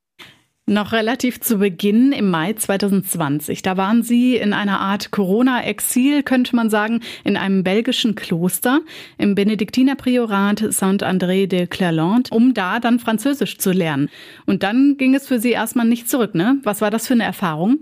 Noch 0.68 0.94
relativ 0.94 1.42
zu 1.42 1.60
Beginn 1.60 2.12
im 2.12 2.32
Mai 2.32 2.54
2020. 2.54 3.62
Da 3.62 3.78
waren 3.78 4.02
Sie 4.02 4.36
in 4.36 4.52
einer 4.52 4.80
Art 4.80 5.12
Corona-Exil, 5.12 6.24
könnte 6.24 6.56
man 6.56 6.72
sagen, 6.72 7.02
in 7.24 7.38
einem 7.38 7.64
belgischen 7.64 8.16
Kloster 8.16 8.82
im 9.20 9.36
Benediktinerpriorat 9.36 10.74
Saint-André 10.74 11.46
de 11.46 11.68
Clerland, 11.68 12.32
um 12.32 12.56
da 12.56 12.80
dann 12.80 12.98
Französisch 12.98 13.60
zu 13.60 13.74
lernen. 13.74 14.10
Und 14.48 14.64
dann 14.64 14.98
ging 14.98 15.14
es 15.14 15.28
für 15.28 15.40
Sie 15.40 15.52
erstmal 15.52 15.86
nicht 15.86 16.10
zurück, 16.10 16.34
ne? 16.34 16.58
Was 16.64 16.82
war 16.82 16.90
das 16.90 17.06
für 17.06 17.14
eine 17.14 17.26
Erfahrung? 17.26 17.78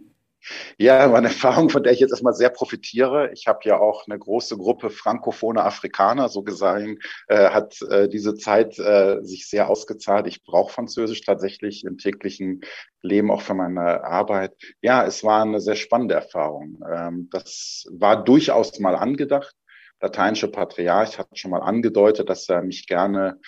Ja, 0.77 1.11
war 1.11 1.17
eine 1.17 1.27
Erfahrung, 1.33 1.69
von 1.69 1.83
der 1.83 1.93
ich 1.93 1.99
jetzt 1.99 2.11
erstmal 2.11 2.33
sehr 2.33 2.49
profitiere. 2.49 3.31
Ich 3.33 3.47
habe 3.47 3.59
ja 3.63 3.79
auch 3.79 4.07
eine 4.07 4.17
große 4.17 4.57
Gruppe 4.57 4.89
frankophone 4.89 5.57
Afrikaner, 5.57 6.29
so 6.29 6.43
gesagt, 6.43 6.87
äh, 7.27 7.49
hat 7.49 7.81
äh, 7.83 8.09
diese 8.09 8.35
Zeit 8.35 8.77
äh, 8.79 9.19
sich 9.21 9.47
sehr 9.47 9.69
ausgezahlt. 9.69 10.27
Ich 10.27 10.43
brauche 10.43 10.73
Französisch 10.73 11.21
tatsächlich 11.21 11.83
im 11.85 11.97
täglichen 11.97 12.61
Leben, 13.01 13.31
auch 13.31 13.41
für 13.41 13.53
meine 13.53 14.03
Arbeit. 14.03 14.53
Ja, 14.81 15.05
es 15.05 15.23
war 15.23 15.43
eine 15.43 15.59
sehr 15.59 15.75
spannende 15.75 16.15
Erfahrung. 16.15 16.79
Ähm, 16.91 17.29
das 17.31 17.85
war 17.91 18.23
durchaus 18.23 18.79
mal 18.79 18.95
angedacht. 18.95 19.55
Lateinische 20.01 20.49
Patriarch 20.49 21.17
hat 21.17 21.27
schon 21.37 21.51
mal 21.51 21.61
angedeutet, 21.61 22.29
dass 22.29 22.49
er 22.49 22.61
mich 22.61 22.87
gerne 22.87 23.39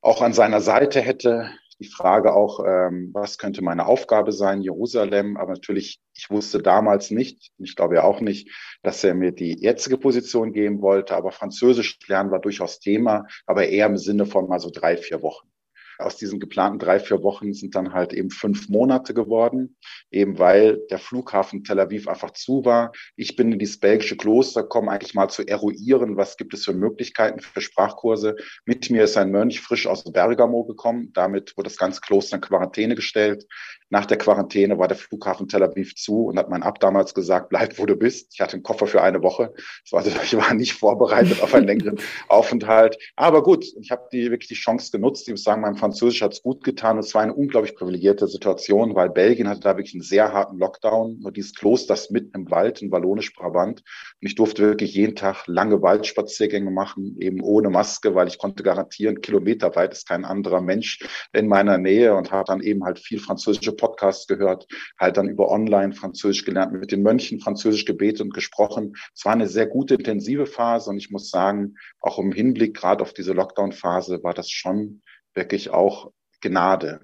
auch 0.00 0.20
an 0.20 0.34
seiner 0.34 0.60
Seite 0.60 1.00
hätte 1.00 1.50
die 1.78 1.86
Frage 1.86 2.34
auch, 2.34 2.60
ähm, 2.66 3.10
was 3.12 3.38
könnte 3.38 3.62
meine 3.62 3.86
Aufgabe 3.86 4.32
sein, 4.32 4.62
Jerusalem. 4.62 5.36
Aber 5.36 5.52
natürlich, 5.52 6.00
ich 6.14 6.30
wusste 6.30 6.58
damals 6.58 7.10
nicht, 7.10 7.50
ich 7.58 7.76
glaube 7.76 7.96
ja 7.96 8.04
auch 8.04 8.20
nicht, 8.20 8.50
dass 8.82 9.04
er 9.04 9.14
mir 9.14 9.32
die 9.32 9.56
jetzige 9.60 9.98
Position 9.98 10.52
geben 10.52 10.82
wollte. 10.82 11.16
Aber 11.16 11.32
Französisch 11.32 11.98
lernen 12.06 12.30
war 12.30 12.40
durchaus 12.40 12.80
Thema, 12.80 13.26
aber 13.46 13.68
eher 13.68 13.86
im 13.86 13.96
Sinne 13.96 14.26
von 14.26 14.48
mal 14.48 14.60
so 14.60 14.70
drei, 14.70 14.96
vier 14.96 15.22
Wochen. 15.22 15.48
Aus 15.98 16.16
diesen 16.16 16.40
geplanten 16.40 16.78
drei, 16.78 16.98
vier 16.98 17.22
Wochen 17.22 17.52
sind 17.52 17.74
dann 17.74 17.92
halt 17.92 18.12
eben 18.12 18.30
fünf 18.30 18.68
Monate 18.68 19.14
geworden, 19.14 19.76
eben 20.10 20.38
weil 20.38 20.80
der 20.90 20.98
Flughafen 20.98 21.64
Tel 21.64 21.80
Aviv 21.80 22.08
einfach 22.08 22.32
zu 22.32 22.64
war. 22.64 22.92
Ich 23.16 23.36
bin 23.36 23.52
in 23.52 23.58
dieses 23.58 23.78
belgische 23.78 24.16
Kloster, 24.16 24.64
komme 24.64 24.90
eigentlich 24.90 25.14
mal 25.14 25.28
zu 25.28 25.46
eruieren, 25.46 26.16
was 26.16 26.36
gibt 26.36 26.54
es 26.54 26.64
für 26.64 26.72
Möglichkeiten 26.72 27.40
für 27.40 27.60
Sprachkurse. 27.60 28.36
Mit 28.64 28.90
mir 28.90 29.04
ist 29.04 29.16
ein 29.16 29.30
Mönch 29.30 29.60
frisch 29.60 29.86
aus 29.86 30.04
Bergamo 30.04 30.64
gekommen. 30.64 31.10
Damit 31.12 31.56
wurde 31.56 31.68
das 31.68 31.78
ganze 31.78 32.00
Kloster 32.00 32.36
in 32.36 32.42
Quarantäne 32.42 32.94
gestellt. 32.94 33.46
Nach 33.90 34.06
der 34.06 34.16
Quarantäne 34.16 34.78
war 34.78 34.88
der 34.88 34.96
Flughafen 34.96 35.48
Tel 35.48 35.62
Aviv 35.62 35.94
zu 35.94 36.26
und 36.26 36.38
hat 36.38 36.48
mein 36.48 36.62
Ab 36.62 36.80
damals 36.80 37.14
gesagt, 37.14 37.48
bleib 37.50 37.78
wo 37.78 37.86
du 37.86 37.96
bist. 37.96 38.32
Ich 38.34 38.40
hatte 38.40 38.54
einen 38.54 38.62
Koffer 38.62 38.86
für 38.86 39.02
eine 39.02 39.22
Woche. 39.22 39.52
Also 39.92 40.10
ich 40.22 40.36
war 40.36 40.54
nicht 40.54 40.72
vorbereitet 40.72 41.42
auf 41.42 41.54
einen 41.54 41.66
längeren 41.66 41.98
Aufenthalt. 42.28 42.98
Aber 43.16 43.42
gut, 43.42 43.64
ich 43.80 43.90
habe 43.90 44.08
die 44.12 44.30
wirklich 44.30 44.48
die 44.48 44.54
Chance 44.54 44.90
genutzt. 44.90 45.28
Ich 45.28 45.32
muss 45.32 45.44
sagen, 45.44 45.62
meinem 45.62 45.76
Französisch 45.76 46.22
hat 46.22 46.32
es 46.32 46.42
gut 46.42 46.64
getan. 46.64 46.98
Es 46.98 47.14
war 47.14 47.22
eine 47.22 47.34
unglaublich 47.34 47.76
privilegierte 47.76 48.26
Situation, 48.26 48.94
weil 48.94 49.10
Belgien 49.10 49.48
hatte 49.48 49.60
da 49.60 49.76
wirklich 49.76 49.94
einen 49.94 50.02
sehr 50.02 50.32
harten 50.32 50.58
Lockdown. 50.58 51.20
Nur 51.20 51.32
dieses 51.32 51.54
Kloster 51.54 51.94
mitten 52.10 52.34
im 52.34 52.50
Wald 52.50 52.82
in 52.82 52.90
Wallonisch-Brabant. 52.90 53.80
Und 53.80 54.26
ich 54.26 54.34
durfte 54.34 54.62
wirklich 54.62 54.94
jeden 54.94 55.14
Tag 55.14 55.46
lange 55.46 55.82
Waldspaziergänge 55.82 56.70
machen, 56.70 57.16
eben 57.20 57.40
ohne 57.42 57.70
Maske, 57.70 58.14
weil 58.14 58.28
ich 58.28 58.38
konnte 58.38 58.62
garantieren, 58.62 59.20
kilometerweit 59.20 59.92
ist 59.92 60.08
kein 60.08 60.24
anderer 60.24 60.60
Mensch 60.60 60.98
in 61.32 61.46
meiner 61.46 61.78
Nähe 61.78 62.14
und 62.14 62.32
habe 62.32 62.44
dann 62.46 62.60
eben 62.60 62.84
halt 62.84 62.98
viel 62.98 63.20
französische 63.20 63.73
Podcasts 63.76 64.26
gehört, 64.26 64.66
halt 64.98 65.16
dann 65.16 65.28
über 65.28 65.50
online 65.50 65.92
Französisch 65.92 66.44
gelernt, 66.44 66.72
mit 66.72 66.92
den 66.92 67.02
Mönchen 67.02 67.40
Französisch 67.40 67.84
gebetet 67.84 68.22
und 68.22 68.34
gesprochen. 68.34 68.94
Es 69.14 69.24
war 69.24 69.32
eine 69.32 69.48
sehr 69.48 69.66
gute, 69.66 69.94
intensive 69.94 70.46
Phase 70.46 70.90
und 70.90 70.98
ich 70.98 71.10
muss 71.10 71.30
sagen, 71.30 71.76
auch 72.00 72.18
im 72.18 72.32
Hinblick 72.32 72.74
gerade 72.74 73.02
auf 73.02 73.12
diese 73.12 73.32
Lockdown-Phase 73.32 74.22
war 74.22 74.34
das 74.34 74.50
schon 74.50 75.02
wirklich 75.34 75.70
auch 75.70 76.12
Gnade, 76.40 77.00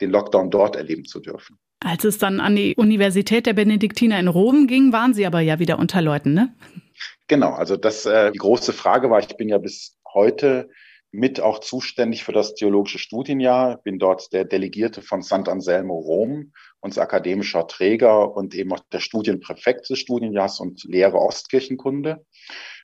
den 0.00 0.10
Lockdown 0.10 0.50
dort 0.50 0.76
erleben 0.76 1.04
zu 1.04 1.20
dürfen. 1.20 1.58
Als 1.80 2.04
es 2.04 2.16
dann 2.16 2.40
an 2.40 2.56
die 2.56 2.74
Universität 2.76 3.44
der 3.44 3.52
Benediktiner 3.52 4.18
in 4.18 4.28
Rom 4.28 4.66
ging, 4.66 4.92
waren 4.92 5.12
Sie 5.12 5.26
aber 5.26 5.40
ja 5.40 5.58
wieder 5.58 5.78
unter 5.78 6.00
Leuten, 6.00 6.32
ne? 6.32 6.54
Genau, 7.28 7.52
also 7.52 7.76
das 7.76 8.06
äh, 8.06 8.32
die 8.32 8.38
große 8.38 8.72
Frage 8.72 9.10
war, 9.10 9.18
ich 9.18 9.36
bin 9.36 9.48
ja 9.48 9.58
bis 9.58 9.98
heute 10.12 10.70
mit 11.14 11.40
auch 11.40 11.60
zuständig 11.60 12.24
für 12.24 12.32
das 12.32 12.54
theologische 12.54 12.98
Studienjahr, 12.98 13.78
bin 13.78 14.00
dort 14.00 14.32
der 14.32 14.44
Delegierte 14.44 15.00
von 15.00 15.22
Sant 15.22 15.48
Anselmo 15.48 15.96
Rom, 15.96 16.52
unser 16.80 17.02
akademischer 17.02 17.68
Träger 17.68 18.34
und 18.34 18.52
eben 18.52 18.72
auch 18.72 18.80
der 18.92 18.98
Studienpräfekt 18.98 19.88
des 19.88 20.00
Studienjahrs 20.00 20.58
und 20.58 20.82
Lehre 20.82 21.18
Ostkirchenkunde. 21.18 22.26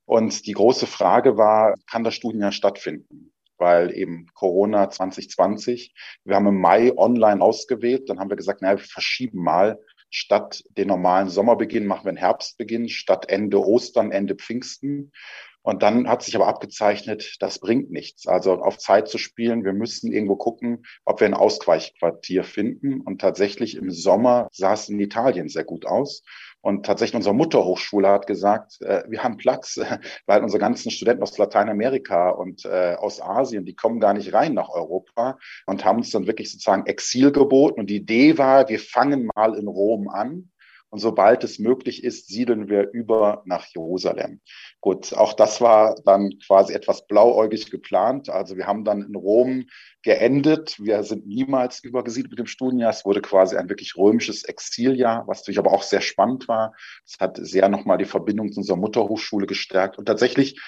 Und 0.04 0.46
die 0.46 0.52
große 0.52 0.86
Frage 0.86 1.36
war, 1.36 1.74
kann 1.90 2.04
das 2.04 2.14
Studienjahr 2.14 2.52
stattfinden? 2.52 3.32
Weil 3.58 3.92
eben 3.96 4.26
Corona 4.34 4.88
2020, 4.88 5.92
wir 6.24 6.36
haben 6.36 6.46
im 6.46 6.60
Mai 6.60 6.96
online 6.96 7.42
ausgewählt, 7.42 8.08
dann 8.08 8.20
haben 8.20 8.30
wir 8.30 8.36
gesagt, 8.36 8.62
naja, 8.62 8.78
wir 8.78 8.84
verschieben 8.84 9.42
mal 9.42 9.76
statt 10.10 10.62
den 10.76 10.88
normalen 10.88 11.28
Sommerbeginn 11.28 11.86
machen 11.86 12.04
wir 12.04 12.10
einen 12.10 12.18
Herbstbeginn, 12.18 12.88
statt 12.88 13.28
Ende 13.28 13.60
Ostern, 13.60 14.12
Ende 14.12 14.34
Pfingsten. 14.34 15.12
Und 15.62 15.82
dann 15.82 16.08
hat 16.08 16.22
sich 16.22 16.34
aber 16.36 16.46
abgezeichnet, 16.46 17.36
das 17.40 17.58
bringt 17.58 17.90
nichts. 17.90 18.26
Also 18.26 18.54
auf 18.54 18.78
Zeit 18.78 19.08
zu 19.08 19.18
spielen, 19.18 19.64
wir 19.64 19.74
müssen 19.74 20.10
irgendwo 20.12 20.36
gucken, 20.36 20.84
ob 21.04 21.20
wir 21.20 21.26
ein 21.26 21.34
Ausweichquartier 21.34 22.44
finden. 22.44 23.02
Und 23.02 23.20
tatsächlich 23.20 23.76
im 23.76 23.90
Sommer 23.90 24.48
sah 24.52 24.72
es 24.72 24.88
in 24.88 24.98
Italien 24.98 25.48
sehr 25.48 25.64
gut 25.64 25.84
aus. 25.84 26.22
Und 26.62 26.84
tatsächlich 26.84 27.16
unsere 27.16 27.34
Mutterhochschule 27.34 28.08
hat 28.08 28.26
gesagt, 28.26 28.80
äh, 28.82 29.02
wir 29.08 29.22
haben 29.22 29.36
Platz, 29.36 29.78
weil 30.26 30.42
unsere 30.42 30.60
ganzen 30.60 30.90
Studenten 30.90 31.22
aus 31.22 31.36
Lateinamerika 31.36 32.30
und 32.30 32.64
äh, 32.64 32.96
aus 32.98 33.20
Asien, 33.20 33.64
die 33.64 33.74
kommen 33.74 34.00
gar 34.00 34.14
nicht 34.14 34.32
rein 34.32 34.54
nach 34.54 34.68
Europa 34.68 35.38
und 35.66 35.84
haben 35.84 35.98
uns 35.98 36.10
dann 36.10 36.26
wirklich 36.26 36.52
sozusagen 36.52 36.86
Exil 36.86 37.32
geboten. 37.32 37.80
Und 37.80 37.88
die 37.88 37.96
Idee 37.96 38.38
war, 38.38 38.68
wir 38.68 38.78
fangen 38.78 39.28
mal 39.34 39.54
in 39.58 39.68
Rom 39.68 40.08
an 40.08 40.50
und 40.90 40.98
sobald 40.98 41.44
es 41.44 41.60
möglich 41.60 42.02
ist, 42.02 42.26
siedeln 42.26 42.68
wir 42.68 42.90
über 42.90 43.42
nach 43.46 43.66
Jerusalem. 43.66 44.40
Gut, 44.80 45.12
auch 45.14 45.34
das 45.34 45.60
war 45.60 45.94
dann 46.04 46.38
quasi 46.44 46.74
etwas 46.74 47.06
blauäugig 47.06 47.70
geplant. 47.70 48.28
Also 48.28 48.56
wir 48.56 48.66
haben 48.66 48.84
dann 48.84 49.02
in 49.02 49.14
Rom 49.14 49.66
geendet. 50.02 50.76
Wir 50.80 51.04
sind 51.04 51.28
niemals 51.28 51.84
übergesiedelt 51.84 52.32
mit 52.32 52.40
dem 52.40 52.46
Studienjahr. 52.46 52.90
Es 52.90 53.04
wurde 53.04 53.22
quasi 53.22 53.56
ein 53.56 53.68
wirklich 53.68 53.96
römisches 53.96 54.42
Exiljahr, 54.42 55.26
was 55.28 55.40
natürlich 55.40 55.60
aber 55.60 55.72
auch 55.72 55.84
sehr 55.84 56.00
spannend 56.00 56.48
war. 56.48 56.74
Es 57.06 57.18
hat 57.20 57.38
sehr 57.40 57.68
nochmal 57.68 57.98
die 57.98 58.04
Verbindung 58.04 58.50
zu 58.50 58.58
unserer 58.58 58.76
Mutterhochschule 58.76 59.46
gestärkt. 59.46 59.96
Und 59.96 60.06
tatsächlich 60.06 60.60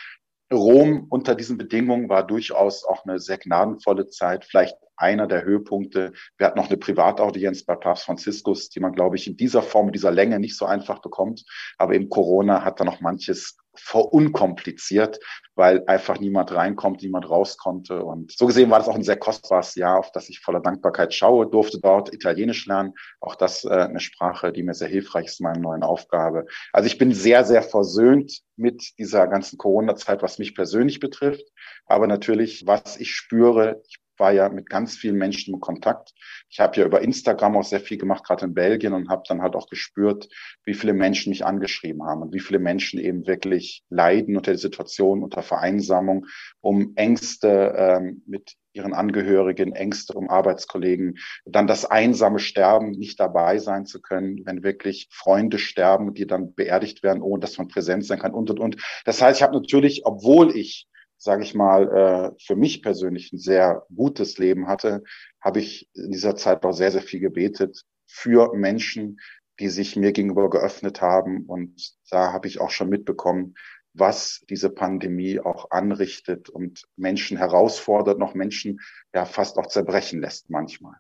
Rom 0.53 1.07
unter 1.09 1.35
diesen 1.35 1.59
Bedingungen 1.59 2.09
war 2.09 2.25
durchaus 2.27 2.85
auch 2.85 3.05
eine 3.05 3.19
sehr 3.19 3.39
gnadenvolle 3.39 4.09
Zeit, 4.09 4.45
vielleicht 4.45 4.77
einer 4.97 5.27
der 5.27 5.45
Höhepunkte. 5.45 6.13
Wir 6.39 6.47
hatten 6.47 6.59
noch 6.59 6.69
eine 6.69 6.77
Privataudienz 6.77 7.65
bei 7.65 7.75
Papst 7.77 8.05
Franziskus, 8.05 8.69
die 8.69 8.81
man, 8.81 8.93
glaube 8.93 9.17
ich, 9.17 9.27
in 9.27 9.37
dieser 9.37 9.63
Form, 9.63 9.87
in 9.87 9.93
dieser 9.93 10.11
Länge 10.11 10.39
nicht 10.39 10.57
so 10.57 10.67
einfach 10.67 11.01
bekommt. 11.01 11.45
Aber 11.79 11.95
eben 11.95 12.09
Corona 12.09 12.65
hat 12.65 12.81
da 12.81 12.85
noch 12.85 13.01
manches 13.01 13.57
verunkompliziert, 13.75 15.19
weil 15.55 15.83
einfach 15.87 16.21
niemand 16.21 16.55
reinkommt, 16.55 17.03
niemand 17.03 17.29
raus 17.29 17.57
konnte. 17.57 18.05
Und 18.05 18.33
so 18.33 18.47
gesehen 18.47 18.71
war 18.71 18.79
das 18.79 18.89
auch 18.89 18.95
ein 18.95 19.03
sehr 19.03 19.17
kostbares 19.17 19.75
Jahr, 19.75 19.99
auf 19.99 20.13
das 20.13 20.29
ich 20.29 20.41
voller 20.41 20.61
Dankbarkeit 20.61 21.15
schaue, 21.15 21.49
durfte 21.49 21.81
dort 21.81 22.13
Italienisch 22.13 22.67
lernen. 22.67 22.95
Auch 23.21 23.35
das 23.35 23.65
äh, 23.65 23.71
eine 23.71 24.01
Sprache, 24.01 24.53
die 24.53 24.63
mir 24.63 24.75
sehr 24.75 24.89
hilfreich 24.89 25.27
ist 25.27 25.41
in 25.41 25.45
meiner 25.45 25.61
neuen 25.61 25.83
Aufgabe. 25.83 26.47
Also 26.73 26.87
ich 26.87 26.99
bin 26.99 27.13
sehr, 27.13 27.45
sehr 27.45 27.63
versöhnt 27.63 28.41
mit 28.57 28.99
dieser 28.99 29.27
ganzen 29.27 29.57
Corona-Zeit, 29.59 30.23
was 30.23 30.39
mich 30.39 30.55
persönlich 30.55 31.01
betrifft. 31.01 31.45
Aber 31.87 32.07
natürlich, 32.07 32.67
was 32.67 32.99
ich 32.99 33.15
spüre, 33.15 33.81
ich 33.89 33.99
war 34.23 34.33
ja 34.33 34.49
mit 34.49 34.71
ganz 34.71 34.95
vielen 34.95 35.17
Menschen 35.17 35.53
in 35.53 35.61
Kontakt. 35.61 36.15
Ich 36.49 36.61
habe 36.61 36.77
ja 36.79 36.87
über 36.87 37.03
Instagram 37.03 37.57
auch 37.57 37.65
sehr 37.65 37.81
viel 37.81 37.99
gemacht, 37.99 38.25
gerade 38.25 38.45
in 38.45 38.55
Belgien, 38.55 38.93
und 38.93 39.09
habe 39.09 39.25
dann 39.27 39.43
halt 39.43 39.57
auch 39.57 39.69
gespürt, 39.69 40.29
wie 40.65 40.75
viele 40.75 40.93
Menschen 40.93 41.31
mich 41.31 41.45
angeschrieben 41.45 42.05
haben 42.05 42.23
und 42.23 42.33
wie 42.33 42.39
viele 42.39 42.61
Menschen 42.61 43.01
eben 43.01 43.27
wirklich 43.27 43.83
leiden 43.91 44.37
unter 44.37 44.53
der 44.53 44.59
Situation, 44.59 45.25
unter 45.25 45.43
Vereinsamung, 45.43 46.27
um 46.61 46.93
Ängste 46.95 47.75
ähm, 47.77 48.23
mit 48.27 48.55
ihren 48.75 48.95
Angehörigen, 48.95 49.73
Ängste 49.73 50.15
um 50.15 50.31
Arbeitskollegen, 50.31 51.19
dann 51.45 51.67
das 51.67 51.85
einsame 51.85 52.39
Sterben, 52.39 52.93
nicht 52.93 53.19
dabei 53.19 53.59
sein 53.59 53.87
zu 53.87 54.01
können, 54.01 54.43
wenn 54.45 54.63
wirklich 54.63 55.09
Freunde 55.11 55.59
sterben, 55.59 56.15
die 56.15 56.29
dann 56.29 56.55
beerdigt 56.55 57.03
werden, 57.03 57.23
ohne 57.23 57.41
dass 57.41 57.59
man 57.59 57.67
präsent 57.67 58.07
sein 58.07 58.21
kann 58.21 58.33
und 58.33 58.51
und 58.51 58.61
und. 58.61 58.77
Das 59.05 59.21
heißt, 59.21 59.41
ich 59.41 59.43
habe 59.43 59.57
natürlich, 59.57 60.07
obwohl 60.07 60.57
ich 60.57 60.87
sage 61.23 61.45
ich 61.45 61.55
mal, 61.55 61.89
äh, 62.37 62.43
für 62.45 62.57
mich 62.57 62.83
persönlich 62.83 63.33
ein 63.33 63.39
sehr 63.39 63.87
gutes 63.95 64.39
Leben 64.39 64.67
hatte, 64.67 65.05
habe 65.41 65.61
ich 65.61 65.89
in 65.95 66.11
dieser 66.11 66.35
Zeit 66.35 66.65
auch 66.65 66.73
sehr, 66.73 66.91
sehr 66.91 67.01
viel 67.01 67.21
gebetet 67.21 67.85
für 68.07 68.53
Menschen, 68.55 69.21
die 69.61 69.69
sich 69.69 69.95
mir 69.95 70.11
gegenüber 70.11 70.51
geöffnet 70.51 71.01
haben. 71.01 71.47
Und 71.47 71.93
da 72.11 72.33
habe 72.33 72.49
ich 72.49 72.61
auch 72.61 72.71
schon 72.71 72.89
mitbekommen, 72.89 73.55
was 73.95 74.45
diese 74.51 74.69
Pandemie 74.69 75.39
auch 75.39 75.71
anrichtet 75.71 76.49
und 76.49 76.83
Menschen 76.97 77.37
herausfordert, 77.37 78.19
noch 78.19 78.35
Menschen 78.35 78.81
ja 79.15 79.25
fast 79.25 79.59
auch 79.59 79.69
zerbrechen 79.69 80.21
lässt 80.21 80.51
manchmal. 80.51 80.97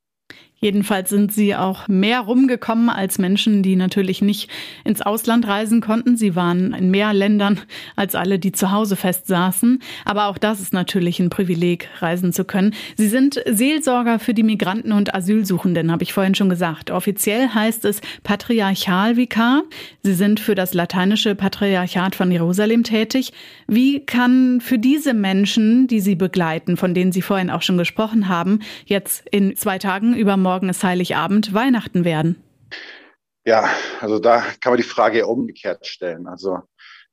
Jedenfalls 0.62 1.10
sind 1.10 1.32
sie 1.32 1.56
auch 1.56 1.88
mehr 1.88 2.20
rumgekommen 2.20 2.88
als 2.88 3.18
Menschen, 3.18 3.64
die 3.64 3.74
natürlich 3.74 4.22
nicht 4.22 4.48
ins 4.84 5.02
Ausland 5.02 5.48
reisen 5.48 5.80
konnten. 5.80 6.16
Sie 6.16 6.36
waren 6.36 6.72
in 6.72 6.88
mehr 6.88 7.12
Ländern 7.12 7.60
als 7.96 8.14
alle, 8.14 8.38
die 8.38 8.52
zu 8.52 8.70
Hause 8.70 8.94
festsaßen. 8.94 9.82
Aber 10.04 10.28
auch 10.28 10.38
das 10.38 10.60
ist 10.60 10.72
natürlich 10.72 11.18
ein 11.18 11.30
Privileg, 11.30 11.88
reisen 11.98 12.32
zu 12.32 12.44
können. 12.44 12.74
Sie 12.96 13.08
sind 13.08 13.42
Seelsorger 13.44 14.20
für 14.20 14.34
die 14.34 14.44
Migranten 14.44 14.92
und 14.92 15.12
Asylsuchenden, 15.12 15.90
habe 15.90 16.04
ich 16.04 16.12
vorhin 16.12 16.36
schon 16.36 16.48
gesagt. 16.48 16.92
Offiziell 16.92 17.48
heißt 17.48 17.84
es 17.84 18.00
Patriarchalvikar. 18.22 19.64
Sie 20.04 20.14
sind 20.14 20.38
für 20.38 20.54
das 20.54 20.74
lateinische 20.74 21.34
Patriarchat 21.34 22.14
von 22.14 22.30
Jerusalem 22.30 22.84
tätig. 22.84 23.32
Wie 23.66 23.98
kann 23.98 24.60
für 24.60 24.78
diese 24.78 25.12
Menschen, 25.12 25.88
die 25.88 25.98
Sie 25.98 26.14
begleiten, 26.14 26.76
von 26.76 26.94
denen 26.94 27.10
Sie 27.10 27.22
vorhin 27.22 27.50
auch 27.50 27.62
schon 27.62 27.78
gesprochen 27.78 28.28
haben, 28.28 28.60
jetzt 28.86 29.24
in 29.32 29.56
zwei 29.56 29.78
Tagen 29.78 30.14
übermorgen 30.14 30.51
morgen 30.52 30.68
ist 30.68 30.84
Heiligabend, 30.84 31.54
Weihnachten 31.54 32.04
werden? 32.04 32.36
Ja, 33.46 33.70
also 34.02 34.18
da 34.18 34.42
kann 34.60 34.72
man 34.72 34.76
die 34.76 34.82
Frage 34.82 35.26
umgekehrt 35.26 35.86
stellen. 35.86 36.26
Also 36.26 36.58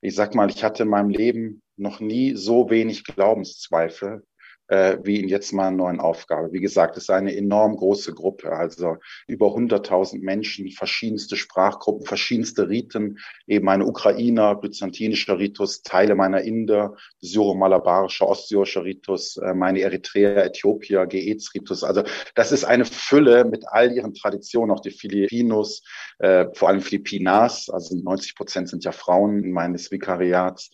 ich 0.01 0.13
sag 0.13 0.35
mal, 0.35 0.49
ich 0.49 0.61
hatte 0.61 0.83
in 0.83 0.89
meinem 0.89 1.09
Leben 1.09 1.61
noch 1.77 2.01
nie 2.01 2.35
so 2.35 2.69
wenig 2.69 3.05
Glaubenszweifel 3.05 4.25
äh, 4.69 4.97
wie 5.03 5.19
in 5.19 5.27
jetzt 5.27 5.51
mal 5.51 5.71
neuen 5.71 5.99
Aufgabe. 5.99 6.53
Wie 6.53 6.59
gesagt, 6.61 6.95
es 6.95 7.03
ist 7.03 7.09
eine 7.09 7.35
enorm 7.35 7.75
große 7.75 8.13
Gruppe, 8.13 8.51
also 8.51 8.97
über 9.27 9.47
100.000 9.47 10.21
Menschen, 10.21 10.69
verschiedenste 10.71 11.35
Sprachgruppen, 11.35 12.05
verschiedenste 12.05 12.69
Riten, 12.69 13.19
eben 13.47 13.67
eine 13.67 13.85
Ukrainer, 13.85 14.55
byzantinischer 14.55 15.39
Ritus, 15.39 15.81
Teile 15.81 16.15
meiner 16.15 16.41
Inder, 16.41 16.95
syro-malabarischer, 17.19 18.27
ostsyrischer 18.27 18.83
Ritus, 18.83 19.37
äh, 19.37 19.53
meine 19.53 19.81
Eritreer, 19.81 20.45
Äthiopier, 20.45 21.07
Geez-Ritus. 21.07 21.83
Also 21.83 22.03
das 22.35 22.51
ist 22.51 22.63
eine 22.63 22.85
Fülle 22.85 23.45
mit 23.45 23.67
all 23.67 23.91
ihren 23.91 24.13
Traditionen, 24.13 24.71
auch 24.71 24.81
die 24.81 24.91
Filipinos, 24.91 25.83
äh, 26.19 26.45
vor 26.53 26.69
allem 26.69 26.81
Filipinas, 26.81 27.69
also 27.69 27.95
90 27.95 28.35
Prozent 28.35 28.69
sind 28.69 28.83
ja 28.83 28.91
Frauen 28.91 29.51
meines 29.51 29.91
Vikariats, 29.91 30.69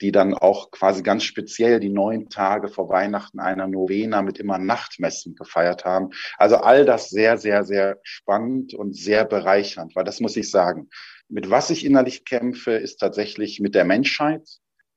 die 0.00 0.12
dann 0.12 0.34
auch 0.34 0.70
quasi 0.70 1.02
ganz 1.02 1.24
speziell 1.24 1.80
die 1.80 1.90
neun 1.90 2.28
Tage 2.28 2.68
vor 2.68 2.88
Weihnachten 2.88 3.38
einer 3.38 3.66
Novena 3.66 4.22
mit 4.22 4.38
immer 4.38 4.58
Nachtmessen 4.58 5.34
gefeiert 5.34 5.84
haben. 5.84 6.10
Also 6.38 6.56
all 6.56 6.84
das 6.84 7.10
sehr, 7.10 7.38
sehr, 7.38 7.64
sehr 7.64 7.98
spannend 8.02 8.74
und 8.74 8.96
sehr 8.96 9.24
bereichernd, 9.24 9.94
weil 9.94 10.04
das 10.04 10.20
muss 10.20 10.36
ich 10.36 10.50
sagen. 10.50 10.88
Mit 11.28 11.50
was 11.50 11.70
ich 11.70 11.84
innerlich 11.84 12.24
kämpfe, 12.24 12.72
ist 12.72 12.96
tatsächlich 12.96 13.60
mit 13.60 13.74
der 13.74 13.84
Menschheit, 13.84 14.48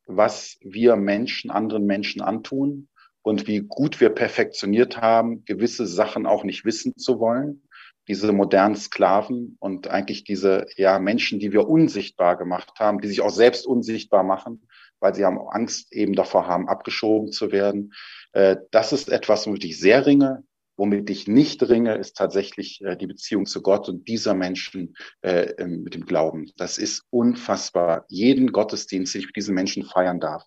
was 0.06 0.58
wir 0.62 0.96
Menschen 0.96 1.52
anderen 1.52 1.86
Menschen 1.86 2.22
antun 2.22 2.90
und 3.22 3.48
wie 3.48 3.60
gut 3.60 4.02
wir 4.02 4.10
perfektioniert 4.10 5.00
haben, 5.00 5.46
gewisse 5.46 5.86
Sachen 5.86 6.26
auch 6.26 6.44
nicht 6.44 6.66
wissen 6.66 6.98
zu 6.98 7.20
wollen 7.20 7.64
diese 8.08 8.34
modernen 8.34 8.76
Sklaven 8.76 9.56
und 9.60 9.88
eigentlich 9.88 10.24
diese 10.24 10.66
ja, 10.76 11.00
Menschen, 11.00 11.40
die 11.40 11.54
wir 11.54 11.68
unsichtbar 11.68 12.38
gemacht 12.38 12.74
haben, 12.80 13.00
die 13.00 13.08
sich 13.08 13.22
auch 13.22 13.30
selbst 13.30 13.66
unsichtbar 13.66 14.24
machen, 14.24 14.68
weil 15.04 15.14
sie 15.14 15.26
haben 15.26 15.38
Angst 15.38 15.92
eben 15.92 16.14
davor 16.14 16.48
haben, 16.48 16.70
abgeschoben 16.70 17.32
zu 17.34 17.52
werden. 17.52 17.94
Äh, 18.32 18.56
das 18.72 18.94
ist 18.94 19.10
etwas, 19.10 19.46
womit 19.46 19.66
ich 19.66 19.78
sehr 19.78 20.06
ringe. 20.06 20.44
Womit 20.78 21.10
ich 21.12 21.28
nicht 21.28 21.62
ringe, 21.62 21.96
ist 21.96 22.16
tatsächlich 22.18 22.82
äh, 22.82 22.96
die 22.96 23.06
Beziehung 23.06 23.46
zu 23.46 23.62
Gott 23.62 23.90
und 23.90 24.08
dieser 24.08 24.34
Menschen 24.34 24.96
äh, 25.22 25.68
mit 25.68 25.94
dem 25.94 26.06
Glauben. 26.06 26.50
Das 26.56 26.78
ist 26.78 27.04
unfassbar. 27.10 28.06
Jeden 28.08 28.54
Gottesdienst, 28.54 29.14
den 29.14 29.20
ich 29.20 29.28
mit 29.28 29.36
diesen 29.36 29.54
Menschen 29.54 29.84
feiern 29.84 30.22
darf, 30.22 30.44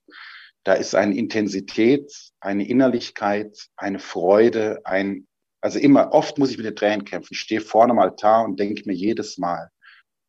da 0.64 0.72
ist 0.72 0.94
eine 0.94 1.14
Intensität, 1.14 2.10
eine 2.40 2.66
Innerlichkeit, 2.66 3.68
eine 3.76 3.98
Freude, 3.98 4.80
ein, 4.84 5.28
also 5.60 5.78
immer, 5.78 6.12
oft 6.12 6.38
muss 6.38 6.50
ich 6.50 6.56
mit 6.56 6.66
den 6.66 6.74
Tränen 6.74 7.04
kämpfen. 7.04 7.34
Ich 7.34 7.40
stehe 7.40 7.60
vorne 7.60 7.92
am 7.92 7.98
Altar 7.98 8.44
und 8.46 8.58
denke 8.58 8.82
mir 8.86 8.94
jedes 8.94 9.36
Mal, 9.36 9.70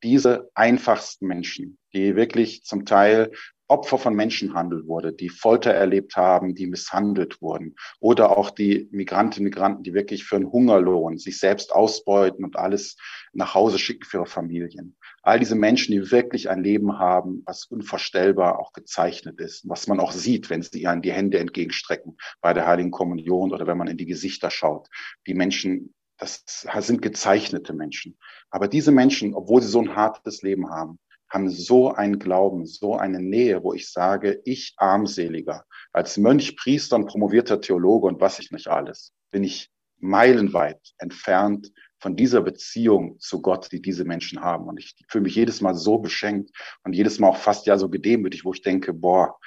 diese 0.03 0.49
einfachsten 0.53 1.27
Menschen, 1.27 1.77
die 1.93 2.15
wirklich 2.15 2.63
zum 2.63 2.85
Teil 2.85 3.31
Opfer 3.69 3.97
von 3.97 4.15
Menschenhandel 4.15 4.87
wurde, 4.87 5.11
die 5.11 5.29
Folter 5.29 5.71
erlebt 5.73 6.15
haben, 6.15 6.55
die 6.55 6.67
misshandelt 6.67 7.41
wurden. 7.41 7.75
Oder 7.99 8.37
auch 8.37 8.49
die 8.49 8.87
Migrantinnen 8.91 9.47
und 9.47 9.55
Migranten, 9.55 9.83
die 9.83 9.93
wirklich 9.93 10.23
für 10.23 10.37
einen 10.37 10.51
Hungerlohn 10.51 11.17
sich 11.17 11.37
selbst 11.39 11.73
ausbeuten 11.73 12.45
und 12.45 12.55
alles 12.55 12.97
nach 13.33 13.55
Hause 13.55 13.77
schicken 13.77 14.05
für 14.05 14.17
ihre 14.17 14.25
Familien. 14.25 14.95
All 15.21 15.39
diese 15.39 15.55
Menschen, 15.55 15.91
die 15.91 16.11
wirklich 16.11 16.49
ein 16.49 16.63
Leben 16.63 16.97
haben, 16.97 17.43
was 17.45 17.65
unvorstellbar 17.65 18.59
auch 18.59 18.71
gezeichnet 18.71 19.41
ist, 19.41 19.67
was 19.67 19.87
man 19.87 19.99
auch 19.99 20.13
sieht, 20.13 20.49
wenn 20.49 20.61
sie 20.61 20.83
ihnen 20.83 21.01
die 21.01 21.11
Hände 21.11 21.39
entgegenstrecken 21.39 22.17
bei 22.39 22.53
der 22.53 22.65
Heiligen 22.65 22.91
Kommunion 22.91 23.51
oder 23.51 23.67
wenn 23.67 23.77
man 23.77 23.87
in 23.87 23.97
die 23.97 24.05
Gesichter 24.05 24.49
schaut. 24.49 24.87
Die 25.27 25.33
Menschen, 25.33 25.93
das 26.17 26.45
sind 26.79 27.01
gezeichnete 27.01 27.73
Menschen. 27.73 28.17
Aber 28.49 28.69
diese 28.69 28.91
Menschen, 28.91 29.33
obwohl 29.33 29.61
sie 29.61 29.67
so 29.67 29.81
ein 29.81 29.95
hartes 29.95 30.41
Leben 30.41 30.69
haben, 30.69 30.97
haben 31.29 31.49
so 31.49 31.93
einen 31.93 32.19
Glauben, 32.19 32.65
so 32.65 32.95
eine 32.95 33.19
Nähe, 33.19 33.63
wo 33.63 33.73
ich 33.73 33.91
sage, 33.91 34.41
ich 34.45 34.73
armseliger, 34.77 35.65
als 35.91 36.17
Mönch, 36.17 36.55
Priester 36.55 36.95
und 36.95 37.07
promovierter 37.07 37.59
Theologe 37.61 38.07
und 38.07 38.21
was 38.21 38.39
ich 38.39 38.51
nicht 38.51 38.67
alles, 38.67 39.13
bin 39.31 39.43
ich 39.43 39.69
meilenweit 39.99 40.93
entfernt 40.99 41.71
von 41.99 42.15
dieser 42.15 42.41
Beziehung 42.41 43.19
zu 43.19 43.41
Gott, 43.41 43.71
die 43.71 43.81
diese 43.81 44.05
Menschen 44.05 44.41
haben. 44.41 44.67
Und 44.67 44.77
ich 44.79 44.95
fühle 45.09 45.23
mich 45.23 45.35
jedes 45.35 45.61
Mal 45.61 45.73
so 45.73 45.97
beschenkt 45.97 46.51
und 46.83 46.93
jedes 46.93 47.19
Mal 47.19 47.29
auch 47.29 47.37
fast 47.37 47.65
ja 47.65 47.77
so 47.77 47.89
gedemütigt, 47.89 48.45
wo 48.45 48.53
ich 48.53 48.61
denke, 48.61 48.93
boah, 48.93 49.37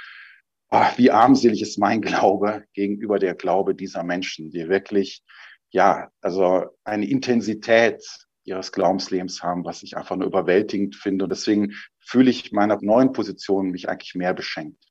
oh, 0.71 0.87
wie 0.97 1.11
armselig 1.11 1.63
ist 1.63 1.79
mein 1.79 2.01
Glaube 2.01 2.65
gegenüber 2.75 3.19
der 3.19 3.35
Glaube 3.35 3.75
dieser 3.75 4.03
Menschen, 4.03 4.51
die 4.51 4.69
wirklich, 4.69 5.23
ja, 5.71 6.11
also 6.21 6.67
eine 6.85 7.09
Intensität 7.09 8.03
ihres 8.51 8.73
Glaubenslebens 8.73 9.43
haben, 9.43 9.65
was 9.65 9.83
ich 9.83 9.97
einfach 9.97 10.17
nur 10.17 10.27
überwältigend 10.27 10.97
finde. 10.97 11.25
Und 11.25 11.31
deswegen 11.31 11.75
fühle 11.99 12.31
ich 12.31 12.53
meiner 12.53 12.79
neuen 12.83 13.13
Position 13.13 13.71
mich 13.71 13.89
eigentlich 13.89 14.15
mehr 14.15 14.35
beschenkt. 14.35 14.85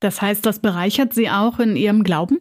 Das 0.00 0.22
heißt, 0.22 0.44
das 0.46 0.60
bereichert 0.60 1.12
Sie 1.12 1.28
auch 1.28 1.58
in 1.58 1.76
Ihrem 1.76 2.04
Glauben? 2.04 2.40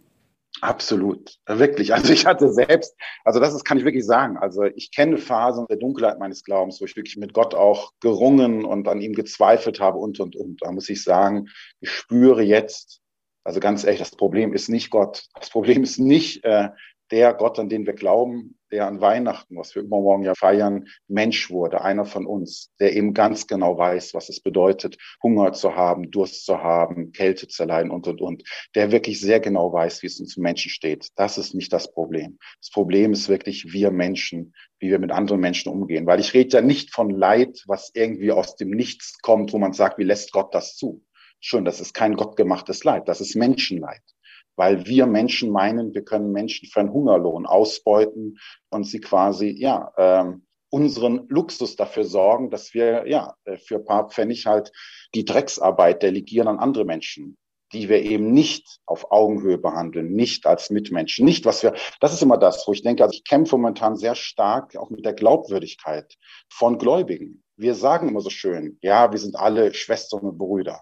Absolut, 0.61 1.39
wirklich. 1.45 1.93
Also 1.93 2.13
ich 2.13 2.25
hatte 2.25 2.51
selbst, 2.53 2.95
also 3.25 3.39
das 3.39 3.53
ist, 3.53 3.65
kann 3.65 3.77
ich 3.77 3.85
wirklich 3.85 4.05
sagen. 4.05 4.37
Also 4.37 4.63
ich 4.63 4.91
kenne 4.91 5.17
Phasen 5.17 5.65
der 5.69 5.77
Dunkelheit 5.77 6.19
meines 6.19 6.43
Glaubens, 6.43 6.79
wo 6.79 6.85
ich 6.85 6.95
wirklich 6.95 7.17
mit 7.17 7.33
Gott 7.33 7.55
auch 7.55 7.91
gerungen 7.99 8.63
und 8.63 8.87
an 8.87 9.01
ihm 9.01 9.13
gezweifelt 9.13 9.79
habe 9.79 9.97
und 9.97 10.19
und 10.19 10.35
und. 10.35 10.61
Da 10.61 10.71
muss 10.71 10.89
ich 10.89 11.03
sagen, 11.03 11.49
ich 11.81 11.89
spüre 11.89 12.43
jetzt, 12.43 13.01
also 13.43 13.59
ganz 13.59 13.83
ehrlich, 13.83 13.99
das 13.99 14.11
Problem 14.11 14.53
ist 14.53 14.69
nicht 14.69 14.89
Gott. 14.89 15.25
Das 15.39 15.49
Problem 15.49 15.83
ist 15.83 15.99
nicht 15.99 16.45
äh, 16.45 16.69
der 17.11 17.33
Gott, 17.33 17.59
an 17.59 17.69
den 17.69 17.85
wir 17.85 17.93
glauben, 17.93 18.57
der 18.71 18.87
an 18.87 19.01
Weihnachten, 19.01 19.55
was 19.55 19.75
wir 19.75 19.83
übermorgen 19.83 20.23
ja 20.23 20.33
feiern, 20.33 20.87
Mensch 21.07 21.51
wurde, 21.51 21.81
einer 21.81 22.05
von 22.05 22.25
uns, 22.25 22.73
der 22.79 22.95
eben 22.95 23.13
ganz 23.13 23.45
genau 23.45 23.77
weiß, 23.77 24.15
was 24.15 24.29
es 24.29 24.41
bedeutet, 24.41 24.97
Hunger 25.21 25.53
zu 25.53 25.75
haben, 25.75 26.09
Durst 26.09 26.43
zu 26.45 26.57
haben, 26.57 27.11
Kälte 27.11 27.47
zu 27.47 27.65
leiden 27.65 27.91
und, 27.91 28.07
und, 28.07 28.19
und, 28.19 28.43
der 28.73 28.91
wirklich 28.91 29.21
sehr 29.21 29.39
genau 29.39 29.71
weiß, 29.71 30.01
wie 30.01 30.07
es 30.07 30.19
uns 30.19 30.37
Menschen 30.37 30.71
steht. 30.71 31.09
Das 31.15 31.37
ist 31.37 31.53
nicht 31.53 31.71
das 31.71 31.93
Problem. 31.93 32.39
Das 32.59 32.71
Problem 32.71 33.13
ist 33.13 33.29
wirklich 33.29 33.71
wir 33.71 33.91
Menschen, 33.91 34.55
wie 34.79 34.89
wir 34.89 34.97
mit 34.97 35.11
anderen 35.11 35.39
Menschen 35.39 35.71
umgehen. 35.71 36.07
Weil 36.07 36.19
ich 36.19 36.33
rede 36.33 36.57
ja 36.57 36.61
nicht 36.61 36.91
von 36.91 37.11
Leid, 37.11 37.63
was 37.67 37.91
irgendwie 37.93 38.31
aus 38.31 38.55
dem 38.55 38.71
Nichts 38.71 39.19
kommt, 39.21 39.53
wo 39.53 39.59
man 39.59 39.73
sagt, 39.73 39.99
wie 39.99 40.03
lässt 40.03 40.31
Gott 40.31 40.53
das 40.55 40.75
zu? 40.75 41.03
Schön, 41.39 41.63
das 41.63 41.79
ist 41.79 41.93
kein 41.93 42.15
gottgemachtes 42.15 42.83
Leid, 42.83 43.07
das 43.07 43.21
ist 43.21 43.35
Menschenleid 43.35 44.01
weil 44.55 44.85
wir 44.85 45.05
Menschen 45.05 45.51
meinen, 45.51 45.93
wir 45.93 46.03
können 46.03 46.31
Menschen 46.31 46.67
für 46.69 46.79
einen 46.79 46.93
Hungerlohn 46.93 47.45
ausbeuten 47.45 48.37
und 48.69 48.85
sie 48.85 48.99
quasi, 48.99 49.49
ja, 49.49 49.91
ähm, 49.97 50.45
unseren 50.69 51.27
Luxus 51.29 51.75
dafür 51.75 52.03
sorgen, 52.03 52.49
dass 52.49 52.73
wir, 52.73 53.07
ja, 53.07 53.35
äh, 53.45 53.57
für 53.57 53.75
ein 53.75 53.85
paar 53.85 54.09
Pfennig 54.09 54.47
halt 54.47 54.71
die 55.13 55.23
Drecksarbeit 55.23 56.01
delegieren 56.01 56.47
an 56.47 56.57
andere 56.57 56.83
Menschen, 56.83 57.37
die 57.73 57.89
wir 57.89 58.01
eben 58.01 58.31
nicht 58.31 58.79
auf 58.87 59.11
Augenhöhe 59.11 59.59
behandeln, 59.59 60.13
nicht 60.13 60.47
als 60.47 60.71
Mitmenschen, 60.71 61.25
nicht 61.25 61.45
was 61.45 61.61
wir, 61.61 61.75
das 61.99 62.13
ist 62.13 62.23
immer 62.23 62.37
das, 62.37 62.67
wo 62.67 62.73
ich 62.73 62.81
denke, 62.81 63.03
also 63.03 63.13
ich 63.13 63.23
kämpfe 63.23 63.55
momentan 63.55 63.95
sehr 63.95 64.15
stark 64.15 64.75
auch 64.75 64.89
mit 64.89 65.05
der 65.05 65.13
Glaubwürdigkeit 65.13 66.15
von 66.49 66.79
Gläubigen. 66.79 67.43
Wir 67.55 67.75
sagen 67.75 68.09
immer 68.09 68.21
so 68.21 68.31
schön, 68.31 68.79
ja, 68.81 69.11
wir 69.11 69.19
sind 69.19 69.35
alle 69.35 69.75
Schwestern 69.75 70.21
und 70.21 70.37
Brüder, 70.39 70.81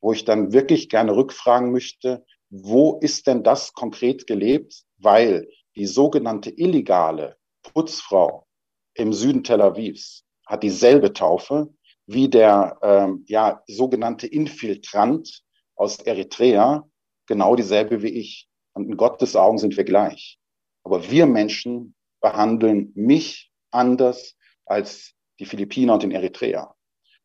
wo 0.00 0.12
ich 0.12 0.24
dann 0.24 0.52
wirklich 0.52 0.88
gerne 0.88 1.14
rückfragen 1.14 1.70
möchte, 1.70 2.24
wo 2.50 2.98
ist 3.00 3.26
denn 3.26 3.42
das 3.42 3.72
konkret 3.72 4.26
gelebt? 4.26 4.84
Weil 4.98 5.48
die 5.76 5.86
sogenannte 5.86 6.50
illegale 6.50 7.36
Putzfrau 7.62 8.46
im 8.94 9.12
Süden 9.12 9.44
Tel 9.44 9.62
Avivs 9.62 10.24
hat 10.46 10.62
dieselbe 10.62 11.12
Taufe 11.12 11.72
wie 12.06 12.28
der 12.28 12.76
ähm, 12.82 13.24
ja, 13.28 13.62
sogenannte 13.68 14.26
Infiltrant 14.26 15.42
aus 15.76 15.98
Eritrea, 16.00 16.88
genau 17.26 17.54
dieselbe 17.54 18.02
wie 18.02 18.08
ich. 18.08 18.48
Und 18.72 18.88
in 18.88 18.96
Gottes 18.96 19.36
Augen 19.36 19.58
sind 19.58 19.76
wir 19.76 19.84
gleich. 19.84 20.40
Aber 20.82 21.08
wir 21.08 21.26
Menschen 21.26 21.94
behandeln 22.20 22.92
mich 22.96 23.52
anders 23.70 24.36
als 24.66 25.14
die 25.38 25.46
Philippiner 25.46 25.94
und 25.94 26.02
den 26.02 26.10
Eritreer. 26.10 26.74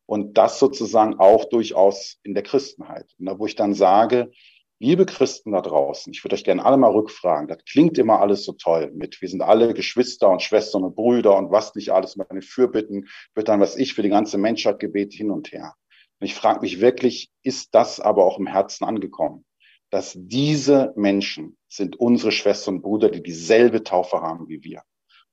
Und 0.06 0.38
das 0.38 0.60
sozusagen 0.60 1.18
auch 1.18 1.46
durchaus 1.46 2.18
in 2.22 2.34
der 2.34 2.44
Christenheit. 2.44 3.12
Und 3.18 3.26
da, 3.26 3.38
wo 3.38 3.46
ich 3.46 3.56
dann 3.56 3.74
sage, 3.74 4.30
liebe 4.78 5.06
Christen 5.06 5.52
da 5.52 5.60
draußen, 5.60 6.12
ich 6.12 6.22
würde 6.24 6.34
euch 6.34 6.44
gerne 6.44 6.64
alle 6.64 6.76
mal 6.76 6.90
rückfragen, 6.90 7.48
das 7.48 7.64
klingt 7.64 7.98
immer 7.98 8.20
alles 8.20 8.44
so 8.44 8.52
toll 8.52 8.90
mit, 8.94 9.20
wir 9.20 9.28
sind 9.28 9.42
alle 9.42 9.72
Geschwister 9.74 10.28
und 10.28 10.42
Schwestern 10.42 10.84
und 10.84 10.94
Brüder 10.94 11.36
und 11.36 11.50
was 11.50 11.74
nicht 11.74 11.90
alles, 11.90 12.16
meine 12.16 12.42
Fürbitten, 12.42 13.08
wird 13.34 13.48
dann 13.48 13.60
was 13.60 13.76
ich 13.76 13.94
für 13.94 14.02
die 14.02 14.08
ganze 14.08 14.38
Menschheit 14.38 14.78
gebet 14.78 15.12
hin 15.12 15.30
und 15.30 15.52
her. 15.52 15.74
Und 16.18 16.26
ich 16.26 16.34
frage 16.34 16.60
mich 16.60 16.80
wirklich, 16.80 17.30
ist 17.42 17.74
das 17.74 18.00
aber 18.00 18.24
auch 18.24 18.38
im 18.38 18.46
Herzen 18.46 18.84
angekommen? 18.84 19.44
Dass 19.90 20.14
diese 20.16 20.92
Menschen 20.96 21.56
sind 21.68 21.96
unsere 21.96 22.32
Schwestern 22.32 22.76
und 22.76 22.82
Brüder, 22.82 23.10
die 23.10 23.22
dieselbe 23.22 23.82
Taufe 23.82 24.20
haben 24.20 24.48
wie 24.48 24.62
wir. 24.62 24.82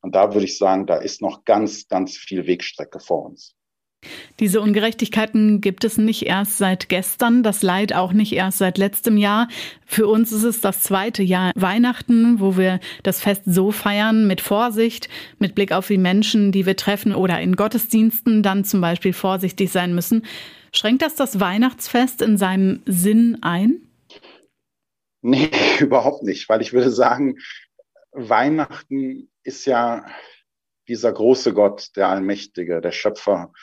Und 0.02 0.16
da 0.16 0.34
würde 0.34 0.46
ich 0.46 0.58
sagen, 0.58 0.86
da 0.86 0.98
ist 0.98 1.22
noch 1.22 1.46
ganz, 1.46 1.88
ganz 1.88 2.18
viel 2.18 2.46
Wegstrecke 2.46 3.00
vor 3.00 3.26
uns. 3.26 3.56
Diese 4.40 4.62
Ungerechtigkeiten 4.62 5.62
gibt 5.62 5.84
es 5.84 5.98
nicht 5.98 6.24
erst 6.26 6.58
seit 6.58 6.90
gestern, 6.90 7.44
das 7.44 7.62
Leid 7.64 7.94
auch 7.94 8.14
nicht 8.14 8.34
erst 8.34 8.58
seit 8.58 8.78
letztem 8.78 9.18
Jahr. 9.18 9.48
Für 9.86 10.08
uns 10.08 10.32
ist 10.32 10.44
es 10.44 10.62
das 10.62 10.82
zweite 10.82 11.24
Jahr 11.24 11.52
Weihnachten, 11.56 12.40
wo 12.40 12.58
wir 12.58 12.80
das 13.04 13.22
Fest 13.22 13.44
so 13.46 13.72
feiern, 13.72 14.28
mit 14.28 14.42
Vorsicht, 14.42 15.10
mit 15.40 15.56
Blick 15.56 15.72
auf 15.72 15.88
die 15.88 15.98
Menschen, 15.98 16.52
die 16.52 16.66
wir 16.66 16.76
treffen 16.76 17.14
oder 17.14 17.40
in 17.40 17.56
Gottesdiensten 17.56 18.44
dann 18.44 18.66
zum 18.66 18.82
Beispiel 18.82 19.14
vorsichtig 19.14 19.72
sein 19.72 19.94
müssen. 19.96 20.26
Schränkt 20.76 21.04
das 21.04 21.16
das 21.16 21.40
Weihnachtsfest 21.40 22.22
in 22.22 22.38
seinem 22.38 22.82
Sinn 22.86 23.38
ein? 23.42 23.82
Nee, 25.22 25.50
überhaupt 25.80 26.24
nicht, 26.24 26.50
weil 26.50 26.62
ich 26.62 26.74
würde 26.74 26.92
sagen, 26.92 27.38
Weihnachten 28.12 29.30
ist 29.44 29.66
ja 29.66 30.06
dieser 30.88 31.12
große 31.12 31.54
Gott, 31.54 31.96
der 31.96 32.10
Allmächtige, 32.10 32.82
der 32.82 32.92
Schöpfer 32.92 33.54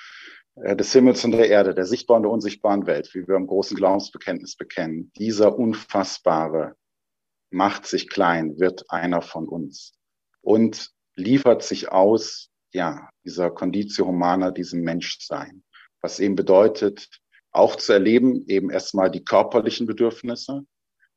des 0.56 0.92
Himmels 0.92 1.24
und 1.24 1.32
der 1.32 1.48
Erde, 1.48 1.74
der 1.74 1.86
sichtbaren 1.86 2.20
und 2.20 2.24
der 2.24 2.32
unsichtbaren 2.32 2.86
Welt, 2.86 3.14
wie 3.14 3.26
wir 3.26 3.36
im 3.36 3.46
großen 3.46 3.76
Glaubensbekenntnis 3.76 4.56
bekennen, 4.56 5.10
dieser 5.16 5.58
unfassbare 5.58 6.74
macht 7.50 7.86
sich 7.86 8.08
klein, 8.08 8.58
wird 8.58 8.84
einer 8.90 9.22
von 9.22 9.48
uns 9.48 9.94
und 10.42 10.90
liefert 11.16 11.62
sich 11.62 11.90
aus, 11.90 12.50
ja, 12.72 13.08
dieser 13.24 13.50
Conditio 13.50 14.06
Humana, 14.06 14.50
diesem 14.50 14.82
Menschsein, 14.82 15.64
was 16.00 16.20
eben 16.20 16.36
bedeutet, 16.36 17.08
auch 17.52 17.76
zu 17.76 17.92
erleben, 17.92 18.44
eben 18.46 18.70
erstmal 18.70 19.10
die 19.10 19.24
körperlichen 19.24 19.86
Bedürfnisse, 19.86 20.62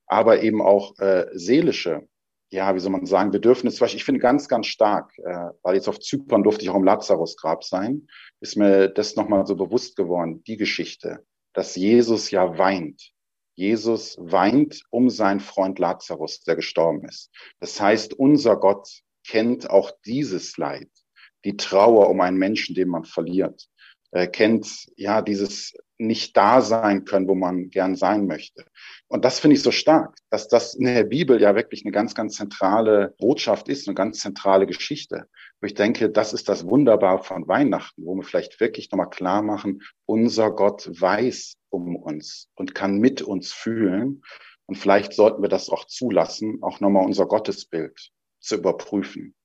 aber 0.08 0.42
eben 0.42 0.62
auch 0.62 0.98
äh, 1.00 1.28
seelische 1.34 2.08
ja, 2.54 2.76
wie 2.76 2.80
soll 2.80 2.92
man 2.92 3.08
sagen, 3.08 3.32
Bedürfnis, 3.32 3.82
was 3.82 3.96
ich 3.96 4.04
finde 4.04 4.20
ganz, 4.22 4.48
ganz 4.48 4.68
stark, 4.68 5.18
äh, 5.18 5.50
weil 5.64 5.76
jetzt 5.76 5.90
auf 5.90 6.00
Zypern 6.00 6.44
durfte 6.44 6.64
ich 6.64 6.70
auch 6.70 6.76
im 6.76 6.84
Lazarusgrab 6.84 7.64
sein, 7.64 8.08
ist 8.42 8.56
mir 8.56 8.90
das 8.90 9.16
nochmal 9.16 9.46
so 9.48 9.56
bewusst 9.56 9.96
geworden, 9.96 10.44
die 10.44 10.58
Geschichte, 10.58 11.26
dass 11.54 11.76
Jesus 11.76 12.30
ja 12.30 12.58
weint. 12.58 13.12
Jesus 13.56 14.18
weint 14.20 14.84
um 14.92 15.10
seinen 15.10 15.40
Freund 15.40 15.80
Lazarus, 15.80 16.42
der 16.42 16.56
gestorben 16.56 17.06
ist. 17.06 17.32
Das 17.60 17.82
heißt, 17.82 18.14
unser 18.14 18.56
Gott 18.58 18.88
kennt 19.28 19.70
auch 19.70 19.92
dieses 20.06 20.56
Leid, 20.58 20.90
die 21.46 21.58
Trauer 21.58 22.10
um 22.10 22.22
einen 22.22 22.38
Menschen, 22.38 22.76
den 22.76 22.88
man 22.88 23.04
verliert, 23.04 23.68
äh, 24.12 24.28
kennt 24.28 24.88
ja 24.96 25.24
dieses 25.24 25.74
nicht 26.08 26.38
da 26.38 26.62
sein 26.62 27.06
können, 27.06 27.28
wo 27.28 27.36
man 27.36 27.70
gern 27.70 27.96
sein 27.96 28.28
möchte. 28.28 28.66
Und 29.08 29.26
das 29.26 29.40
finde 29.40 29.56
ich 29.56 29.64
so 29.64 29.72
stark, 29.72 30.16
dass 30.30 30.48
das 30.48 30.74
in 30.74 30.86
der 30.86 31.04
Bibel 31.04 31.42
ja 31.42 31.56
wirklich 31.56 31.86
eine 31.86 31.92
ganz, 31.92 32.16
ganz 32.16 32.36
zentrale 32.36 33.14
Botschaft 33.20 33.70
ist, 33.70 33.88
eine 33.88 33.96
ganz 33.96 34.20
zentrale 34.20 34.66
Geschichte. 34.66 35.28
Wo 35.62 35.68
ich 35.68 35.74
denke, 35.74 36.10
das 36.10 36.34
ist 36.34 36.50
das 36.50 36.68
Wunderbare 36.68 37.24
von 37.24 37.48
Weihnachten, 37.48 38.06
wo 38.06 38.16
wir 38.16 38.24
vielleicht 38.24 38.60
wirklich 38.60 38.92
nochmal 38.92 39.10
klar 39.10 39.42
machen, 39.42 39.82
unser 40.06 40.52
Gott 40.52 40.90
weiß 41.00 41.56
um 41.70 41.96
uns 41.96 42.50
und 42.56 42.76
kann 42.76 43.00
mit 43.00 43.22
uns 43.22 43.52
fühlen. 43.54 44.24
Und 44.66 44.76
vielleicht 44.76 45.14
sollten 45.14 45.42
wir 45.42 45.50
das 45.50 45.70
auch 45.70 45.86
zulassen, 45.86 46.60
auch 46.62 46.80
nochmal 46.80 47.06
unser 47.06 47.26
Gottesbild 47.26 48.12
zu 48.40 48.56
überprüfen. 48.56 49.36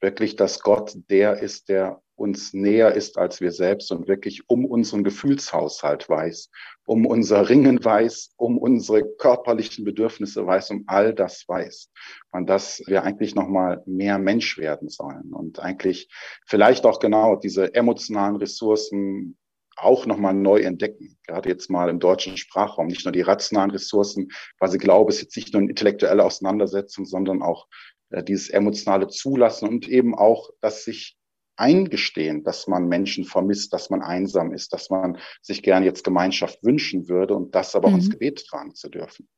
Wirklich, 0.00 0.36
dass 0.36 0.60
Gott 0.60 0.96
der 1.08 1.38
ist, 1.38 1.68
der 1.68 2.02
uns 2.16 2.52
näher 2.52 2.94
ist 2.94 3.18
als 3.18 3.40
wir 3.40 3.50
selbst 3.50 3.90
und 3.90 4.08
wirklich 4.08 4.48
um 4.48 4.64
unseren 4.64 5.04
Gefühlshaushalt 5.04 6.08
weiß, 6.08 6.50
um 6.86 7.06
unser 7.06 7.48
Ringen 7.48 7.84
weiß, 7.84 8.34
um 8.36 8.58
unsere 8.58 9.04
körperlichen 9.16 9.84
Bedürfnisse 9.84 10.46
weiß, 10.46 10.70
um 10.70 10.84
all 10.86 11.14
das 11.14 11.44
weiß. 11.48 11.90
Und 12.30 12.48
dass 12.48 12.82
wir 12.86 13.02
eigentlich 13.02 13.34
nochmal 13.34 13.82
mehr 13.86 14.18
Mensch 14.18 14.58
werden 14.58 14.88
sollen 14.88 15.32
und 15.32 15.58
eigentlich 15.58 16.08
vielleicht 16.46 16.86
auch 16.86 17.00
genau 17.00 17.36
diese 17.36 17.74
emotionalen 17.74 18.36
Ressourcen 18.36 19.36
auch 19.76 20.06
nochmal 20.06 20.34
neu 20.34 20.60
entdecken. 20.60 21.18
Gerade 21.26 21.48
jetzt 21.48 21.68
mal 21.68 21.88
im 21.88 21.98
deutschen 21.98 22.36
Sprachraum. 22.36 22.86
Nicht 22.86 23.04
nur 23.04 23.12
die 23.12 23.22
rationalen 23.22 23.70
Ressourcen, 23.70 24.30
weil 24.60 24.70
sie 24.70 24.78
glaube, 24.78 25.10
es 25.10 25.16
ist 25.16 25.22
jetzt 25.22 25.36
nicht 25.36 25.52
nur 25.52 25.62
eine 25.62 25.70
intellektuelle 25.70 26.24
Auseinandersetzung, 26.24 27.04
sondern 27.06 27.42
auch 27.42 27.66
äh, 28.10 28.22
dieses 28.22 28.50
emotionale 28.50 29.08
Zulassen 29.08 29.68
und 29.68 29.88
eben 29.88 30.14
auch, 30.14 30.50
dass 30.60 30.84
sich 30.84 31.16
eingestehen, 31.56 32.44
dass 32.44 32.66
man 32.66 32.88
Menschen 32.88 33.24
vermisst, 33.24 33.72
dass 33.72 33.90
man 33.90 34.02
einsam 34.02 34.52
ist, 34.52 34.72
dass 34.72 34.90
man 34.90 35.18
sich 35.42 35.62
gern 35.62 35.84
jetzt 35.84 36.04
Gemeinschaft 36.04 36.62
wünschen 36.62 37.08
würde 37.08 37.34
und 37.34 37.54
das 37.54 37.74
aber 37.74 37.88
mhm. 37.88 37.94
auch 37.94 37.98
ins 37.98 38.10
Gebet 38.10 38.46
tragen 38.46 38.74
zu 38.74 38.88
dürfen. 38.88 39.28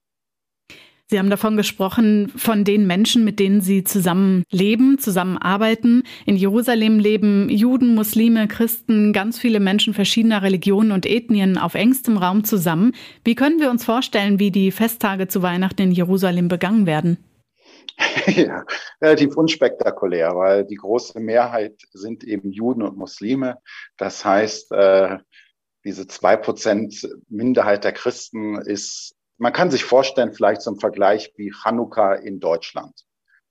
Sie 1.09 1.21
haben 1.21 1.31
davon 1.31 1.57
gesprochen, 1.57 2.33
von 2.35 2.65
den 2.65 2.85
Menschen, 2.89 3.25
mit 3.25 3.39
denen 3.39 3.61
Sie 3.61 3.85
zusammen 3.85 4.43
leben, 4.51 4.99
zusammenarbeiten. 4.99 6.03
In 6.25 6.35
Jerusalem 6.35 6.99
leben 6.99 7.49
Juden, 7.49 7.95
Muslime, 7.95 8.49
Christen, 8.49 9.13
ganz 9.13 9.39
viele 9.39 9.61
Menschen 9.61 9.95
verschiedener 9.95 10.43
Religionen 10.43 10.91
und 10.91 11.07
Ethnien 11.07 11.59
auf 11.59 11.77
engstem 11.77 12.17
Raum 12.17 12.43
zusammen. 12.43 12.91
Wie 13.25 13.37
können 13.37 13.61
wir 13.61 13.71
uns 13.71 13.85
vorstellen, 13.85 14.41
wie 14.41 14.51
die 14.51 14.73
Festtage 14.73 15.29
zu 15.29 15.43
Weihnachten 15.43 15.83
in 15.83 15.93
Jerusalem 15.93 16.49
begangen 16.49 16.87
werden? 16.87 17.19
ja, 18.27 18.65
relativ 19.01 19.37
unspektakulär, 19.37 20.35
weil 20.35 20.65
die 20.65 20.77
große 20.77 21.21
Mehrheit 21.21 21.81
sind 21.93 22.25
eben 22.25 22.51
Juden 22.51 22.83
und 22.83 22.97
Muslime. 22.97 23.59
Das 23.97 24.25
heißt, 24.25 24.73
äh, 24.73 25.19
diese 25.85 26.07
zwei 26.07 26.37
Prozent 26.37 27.09
Minderheit 27.29 27.85
der 27.85 27.93
Christen 27.93 28.57
ist, 28.57 29.15
man 29.39 29.53
kann 29.53 29.71
sich 29.71 29.85
vorstellen, 29.85 30.33
vielleicht 30.33 30.63
zum 30.63 30.81
Vergleich 30.81 31.33
wie 31.37 31.53
Chanukka 31.53 32.15
in 32.15 32.41
Deutschland. 32.41 33.06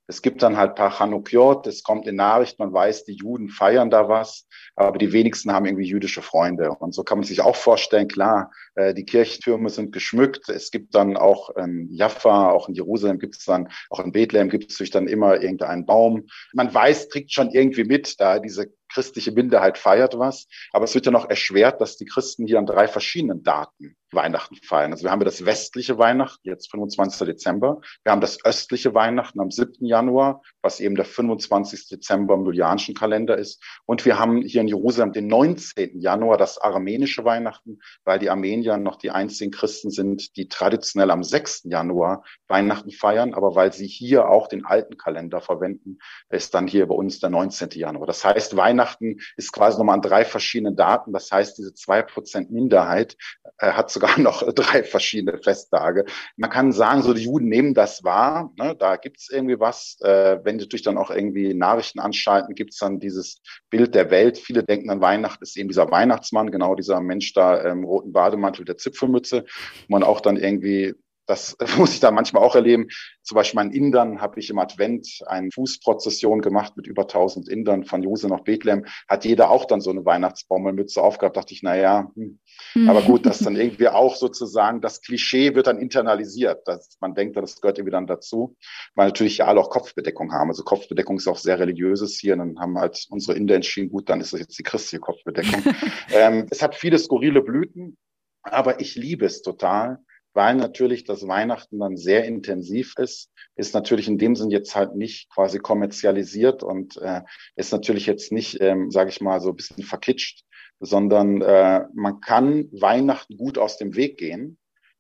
Es 0.08 0.22
gibt 0.22 0.44
dann 0.44 0.58
halt 0.58 0.76
paar 0.76 0.92
Chanukiot, 0.92 1.68
es 1.68 1.84
kommt 1.84 2.08
in 2.08 2.16
Nachricht, 2.16 2.60
man 2.60 2.72
weiß, 2.72 3.06
die 3.06 3.16
Juden 3.16 3.50
feiern 3.50 3.90
da 3.90 4.08
was, 4.08 4.48
aber 4.76 4.98
die 4.98 5.12
wenigsten 5.12 5.52
haben 5.52 5.66
irgendwie 5.66 5.88
jüdische 5.88 6.22
Freunde. 6.22 6.72
Und 6.72 6.94
so 6.94 7.04
kann 7.04 7.18
man 7.18 7.26
sich 7.26 7.42
auch 7.42 7.56
vorstellen, 7.56 8.08
klar, 8.08 8.52
äh, 8.76 8.94
die 8.94 9.06
Kirchtürme 9.06 9.70
sind 9.70 9.92
geschmückt. 9.92 10.50
Es 10.50 10.70
gibt 10.72 10.94
dann 10.94 11.18
auch 11.18 11.50
in 11.56 11.88
Jaffa, 11.92 12.52
auch 12.52 12.70
in 12.70 12.76
Jerusalem 12.76 13.20
gibt 13.20 13.38
es 13.38 13.46
dann, 13.46 13.70
auch 13.90 14.00
in 14.00 14.12
Bethlehem 14.12 14.50
gibt 14.50 14.72
es 14.72 14.76
natürlich 14.76 14.92
dann 14.92 15.08
immer 15.08 15.42
irgendeinen 15.42 15.86
Baum. 15.86 16.26
Man 16.54 16.74
weiß, 16.74 17.10
kriegt 17.10 17.32
schon 17.32 17.50
irgendwie 17.52 17.86
mit, 17.86 18.20
da 18.20 18.40
diese 18.40 18.72
christliche 18.94 19.32
Minderheit 19.32 19.78
feiert 19.78 20.18
was, 20.18 20.48
aber 20.72 20.86
es 20.86 20.96
wird 20.96 21.06
ja 21.06 21.12
noch 21.12 21.30
erschwert, 21.30 21.82
dass 21.82 21.98
die 21.98 22.06
Christen 22.06 22.48
hier 22.48 22.60
an 22.60 22.66
drei 22.66 22.88
verschiedenen 22.88 23.44
Daten 23.44 23.96
Weihnachten 24.16 24.56
feiern. 24.56 24.92
Also 24.92 25.04
wir 25.04 25.12
haben 25.12 25.24
das 25.24 25.46
westliche 25.46 25.98
Weihnachten, 25.98 26.48
jetzt 26.48 26.72
25. 26.72 27.28
Dezember. 27.28 27.82
Wir 28.04 28.12
haben 28.12 28.22
das 28.22 28.44
östliche 28.44 28.94
Weihnachten 28.94 29.40
am 29.40 29.52
7. 29.52 29.86
Januar, 29.86 30.42
was 30.62 30.80
eben 30.80 30.96
der 30.96 31.06
25. 31.06 31.90
Dezember 31.90 32.34
im 32.36 32.46
julianischen 32.46 32.96
Kalender 32.96 33.38
ist. 33.38 33.62
Und 33.86 34.06
wir 34.06 34.18
haben 34.18 34.42
hier 34.42 34.62
in 34.62 34.68
Jerusalem 34.68 35.12
den 35.12 35.28
19. 35.28 36.00
Januar, 36.00 36.38
das 36.38 36.58
armenische 36.58 37.26
Weihnachten, 37.26 37.80
weil 38.04 38.20
die 38.20 38.30
Armenier 38.30 38.78
noch 38.78 38.96
die 38.96 39.12
einzigen 39.12 39.52
Christen 39.52 39.92
sind, 39.92 40.36
die 40.38 40.48
traditionell 40.48 41.12
am 41.12 41.24
6. 41.24 41.64
Januar 41.66 42.24
Weihnachten 42.48 42.92
feiern. 42.92 43.34
Aber 43.34 43.56
weil 43.56 43.74
sie 43.74 43.88
hier 43.88 44.30
auch 44.30 44.48
den 44.48 44.66
alten 44.66 44.98
Kalender 44.98 45.42
verwenden, 45.42 46.00
ist 46.30 46.54
dann 46.54 46.68
hier 46.68 46.88
bei 46.88 46.96
uns 46.96 47.20
der 47.20 47.30
19. 47.30 47.70
Januar. 47.72 48.08
Das 48.08 48.24
heißt, 48.24 48.56
Weihnachten 48.56 48.75
Weihnachten 48.76 49.20
ist 49.38 49.54
quasi 49.54 49.78
nochmal 49.78 49.96
an 49.96 50.02
drei 50.02 50.26
verschiedenen 50.26 50.76
Daten. 50.76 51.14
Das 51.14 51.32
heißt, 51.32 51.58
diese 51.58 51.74
zwei 51.74 52.02
Prozent 52.02 52.52
Minderheit 52.52 53.16
äh, 53.58 53.72
hat 53.72 53.90
sogar 53.90 54.20
noch 54.20 54.44
drei 54.54 54.84
verschiedene 54.84 55.38
Festtage. 55.38 56.06
Man 56.36 56.50
kann 56.50 56.72
sagen, 56.72 57.02
so 57.02 57.14
die 57.14 57.24
Juden 57.24 57.48
nehmen 57.48 57.74
das 57.74 58.04
wahr. 58.04 58.52
Ne? 58.58 58.76
Da 58.78 58.98
gibt's 58.98 59.30
irgendwie 59.30 59.60
was. 59.60 59.98
Äh, 60.02 60.40
wenn 60.44 60.58
natürlich 60.58 60.84
dann 60.84 60.98
auch 60.98 61.10
irgendwie 61.10 61.54
Nachrichten 61.54 62.00
anschalten, 62.00 62.56
gibt's 62.56 62.78
dann 62.78 63.00
dieses 63.00 63.42
Bild 63.70 63.96
der 63.96 64.12
Welt. 64.12 64.38
Viele 64.38 64.64
denken 64.64 64.90
an 64.90 65.02
Weihnachten 65.02 65.44
ist 65.44 65.58
eben 65.58 65.70
dieser 65.70 65.90
Weihnachtsmann, 65.90 66.52
genau 66.52 66.76
dieser 66.76 67.00
Mensch 67.00 67.34
da 67.34 67.56
im 67.56 67.86
roten 67.86 68.12
Bademantel 68.12 68.66
der 68.66 68.78
Zipfelmütze, 68.78 69.46
wo 69.88 69.94
man 69.94 70.04
auch 70.04 70.20
dann 70.20 70.38
irgendwie 70.38 70.96
das 71.26 71.58
muss 71.78 71.94
ich 71.94 72.00
da 72.00 72.12
manchmal 72.12 72.44
auch 72.44 72.56
erleben. 72.56 72.88
Zum 73.24 73.36
Beispiel 73.36 73.62
in 73.62 73.72
Indern 73.72 74.22
habe 74.22 74.40
ich 74.40 74.50
im 74.50 74.60
Advent 74.60 75.08
eine 75.26 75.50
Fußprozession 75.52 76.42
gemacht 76.42 76.78
mit 76.78 76.88
über 76.88 77.04
1000 77.04 77.50
Indern 77.50 77.84
von 77.86 78.04
Jose 78.04 78.28
nach 78.28 78.42
Bethlehem. 78.42 78.86
Hat 79.08 79.26
jeder 79.26 79.50
auch 79.50 79.66
dann 79.66 79.82
so 79.82 79.90
eine 79.90 80.06
Weihnachtsbaumelmütze 80.06 81.02
aufgehabt. 81.02 81.38
Dachte 81.38 81.54
ich, 81.54 81.64
na 81.64 81.76
ja, 81.76 82.12
hm. 82.16 82.40
Mhm. 82.76 82.90
aber 82.90 83.02
gut, 83.02 83.26
dass 83.26 83.40
dann 83.46 83.56
irgendwie 83.56 83.88
auch 83.88 84.16
sozusagen 84.16 84.82
das 84.82 85.02
Klischee 85.02 85.56
wird 85.56 85.68
dann 85.68 85.80
internalisiert. 85.80 86.68
Dass 86.68 86.98
man 87.00 87.16
denkt, 87.16 87.36
das 87.38 87.62
gehört 87.62 87.78
irgendwie 87.78 87.92
dann 87.92 88.08
dazu. 88.08 88.56
Weil 88.94 89.08
natürlich 89.08 89.40
ja 89.40 89.46
alle 89.46 89.60
auch 89.60 89.70
Kopfbedeckung 89.70 90.32
haben. 90.32 90.50
Also 90.50 90.64
Kopfbedeckung 90.64 91.18
ist 91.18 91.28
auch 91.28 91.38
sehr 91.38 91.60
religiöses 91.60 92.18
hier. 92.20 92.34
Und 92.34 92.40
dann 92.40 92.60
haben 92.60 92.78
halt 92.78 93.06
unsere 93.10 93.38
Inder 93.38 93.56
entschieden, 93.56 93.90
gut, 93.90 94.10
dann 94.10 94.22
ist 94.22 94.34
das 94.34 94.40
jetzt 94.40 94.60
die 94.60 94.64
christliche 94.64 95.00
Kopfbedeckung. 95.00 95.64
ähm, 96.14 96.48
es 96.52 96.62
hat 96.62 96.76
viele 96.76 97.00
skurrile 97.00 97.42
Blüten, 97.42 97.98
aber 98.44 98.80
ich 98.80 98.96
liebe 98.96 99.26
es 99.26 99.42
total 99.42 100.00
weil 100.36 100.56
natürlich 100.56 101.06
das 101.06 101.28
Weihnachten 101.28 101.80
dann 101.80 101.98
sehr 101.98 102.26
intensiv 102.26 102.94
ist, 102.98 103.32
ist 103.56 103.74
natürlich 103.74 104.08
in 104.08 104.18
dem 104.18 104.36
Sinn 104.36 104.52
jetzt 104.52 104.76
halt 104.76 104.96
nicht 104.96 105.30
quasi 105.34 105.60
kommerzialisiert 105.60 106.62
und 106.62 106.98
äh, 106.98 107.22
ist 107.56 107.72
natürlich 107.72 108.06
jetzt 108.06 108.32
nicht, 108.32 108.62
ähm, 108.62 108.92
sage 108.92 109.10
ich 109.10 109.22
mal, 109.22 109.40
so 109.40 109.50
ein 109.50 109.56
bisschen 109.56 109.84
verkitscht, 109.84 110.44
sondern 110.80 111.42
äh, 111.42 111.86
man 111.94 112.20
kann 112.20 112.68
Weihnachten 112.72 113.38
gut 113.38 113.58
aus 113.58 113.78
dem 113.78 113.96
Weg 113.96 114.18
gehen 114.18 114.58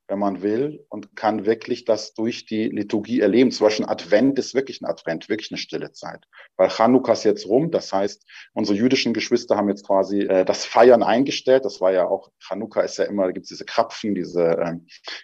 wenn 0.07 0.19
man 0.19 0.41
will, 0.41 0.85
und 0.89 1.15
kann 1.15 1.45
wirklich 1.45 1.85
das 1.85 2.13
durch 2.13 2.45
die 2.45 2.69
Liturgie 2.69 3.21
erleben. 3.21 3.51
Zum 3.51 3.65
Beispiel 3.65 3.85
Advent 3.87 4.37
ist 4.37 4.53
wirklich 4.53 4.81
ein 4.81 4.85
Advent, 4.85 5.29
wirklich 5.29 5.51
eine 5.51 5.57
stille 5.57 5.91
Zeit. 5.91 6.25
Weil 6.57 6.69
Chanukka 6.69 7.13
ist 7.13 7.23
jetzt 7.23 7.47
rum, 7.47 7.71
das 7.71 7.91
heißt, 7.91 8.23
unsere 8.53 8.77
jüdischen 8.77 9.13
Geschwister 9.13 9.57
haben 9.57 9.69
jetzt 9.69 9.85
quasi 9.85 10.21
äh, 10.21 10.45
das 10.45 10.65
Feiern 10.65 11.03
eingestellt. 11.03 11.65
Das 11.65 11.81
war 11.81 11.91
ja 11.91 12.07
auch, 12.07 12.29
Chanukka 12.39 12.81
ist 12.81 12.97
ja 12.97 13.05
immer, 13.05 13.25
da 13.25 13.31
gibt 13.31 13.45
es 13.45 13.49
diese 13.49 13.65
Krapfen, 13.65 14.15
diese 14.15 14.43
äh, 14.43 14.75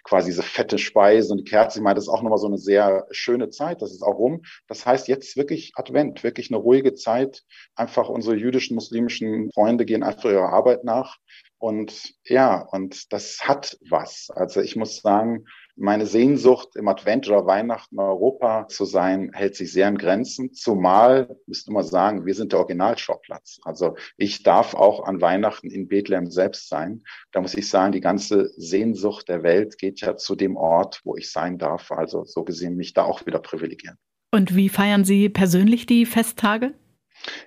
quasi 0.04 0.30
diese 0.30 0.42
fette 0.42 0.78
Speise 0.78 1.32
und 1.32 1.48
Kerze. 1.48 1.78
Ich 1.78 1.82
meine, 1.82 1.94
das 1.94 2.04
ist 2.04 2.10
auch 2.10 2.22
nochmal 2.22 2.38
so 2.38 2.48
eine 2.48 2.58
sehr 2.58 3.06
schöne 3.10 3.50
Zeit, 3.50 3.82
das 3.82 3.92
ist 3.92 4.02
auch 4.02 4.18
rum. 4.18 4.42
Das 4.68 4.84
heißt, 4.84 5.08
jetzt 5.08 5.36
wirklich 5.36 5.72
Advent, 5.76 6.24
wirklich 6.24 6.50
eine 6.50 6.58
ruhige 6.58 6.94
Zeit. 6.94 7.42
Einfach 7.76 8.08
unsere 8.08 8.36
jüdischen, 8.36 8.74
muslimischen 8.74 9.50
Freunde 9.52 9.84
gehen 9.84 10.02
einfach 10.02 10.30
ihrer 10.30 10.52
Arbeit 10.52 10.84
nach 10.84 11.18
und 11.62 12.14
ja, 12.24 12.66
und 12.72 13.12
das 13.12 13.38
hat 13.44 13.78
was. 13.88 14.30
Also 14.34 14.60
ich 14.60 14.74
muss 14.74 15.00
sagen, 15.00 15.44
meine 15.76 16.06
Sehnsucht 16.06 16.74
im 16.74 16.88
Advent 16.88 17.28
oder 17.28 17.46
Weihnachten 17.46 18.00
Europa 18.00 18.66
zu 18.66 18.84
sein, 18.84 19.30
hält 19.32 19.54
sich 19.54 19.72
sehr 19.72 19.86
in 19.86 19.96
Grenzen. 19.96 20.52
Zumal, 20.52 21.36
müsste 21.46 21.70
immer 21.70 21.84
sagen, 21.84 22.26
wir 22.26 22.34
sind 22.34 22.50
der 22.50 22.58
Originalschauplatz. 22.58 23.60
Also 23.62 23.94
ich 24.16 24.42
darf 24.42 24.74
auch 24.74 25.04
an 25.04 25.20
Weihnachten 25.20 25.70
in 25.70 25.86
Bethlehem 25.86 26.32
selbst 26.32 26.68
sein. 26.68 27.04
Da 27.30 27.40
muss 27.40 27.54
ich 27.54 27.68
sagen, 27.68 27.92
die 27.92 28.00
ganze 28.00 28.48
Sehnsucht 28.56 29.28
der 29.28 29.44
Welt 29.44 29.78
geht 29.78 30.00
ja 30.00 30.16
zu 30.16 30.34
dem 30.34 30.56
Ort, 30.56 31.00
wo 31.04 31.16
ich 31.16 31.30
sein 31.30 31.58
darf. 31.58 31.92
Also 31.92 32.24
so 32.24 32.42
gesehen 32.42 32.74
mich 32.74 32.92
da 32.92 33.04
auch 33.04 33.24
wieder 33.24 33.38
privilegieren. 33.38 33.98
Und 34.32 34.56
wie 34.56 34.68
feiern 34.68 35.04
Sie 35.04 35.28
persönlich 35.28 35.86
die 35.86 36.06
Festtage? 36.06 36.74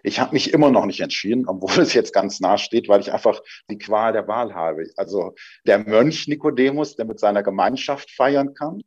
Ich 0.03 0.19
habe 0.19 0.33
mich 0.33 0.53
immer 0.53 0.71
noch 0.71 0.85
nicht 0.85 1.01
entschieden, 1.01 1.47
obwohl 1.47 1.79
es 1.83 1.93
jetzt 1.93 2.13
ganz 2.13 2.39
nah 2.39 2.57
steht, 2.57 2.87
weil 2.87 3.01
ich 3.01 3.11
einfach 3.11 3.41
die 3.69 3.77
Qual 3.77 4.13
der 4.13 4.27
Wahl 4.27 4.53
habe. 4.53 4.87
Also 4.97 5.35
der 5.65 5.79
Mönch 5.79 6.27
Nikodemus, 6.27 6.95
der 6.95 7.05
mit 7.05 7.19
seiner 7.19 7.43
Gemeinschaft 7.43 8.11
feiern 8.11 8.53
kann, 8.53 8.81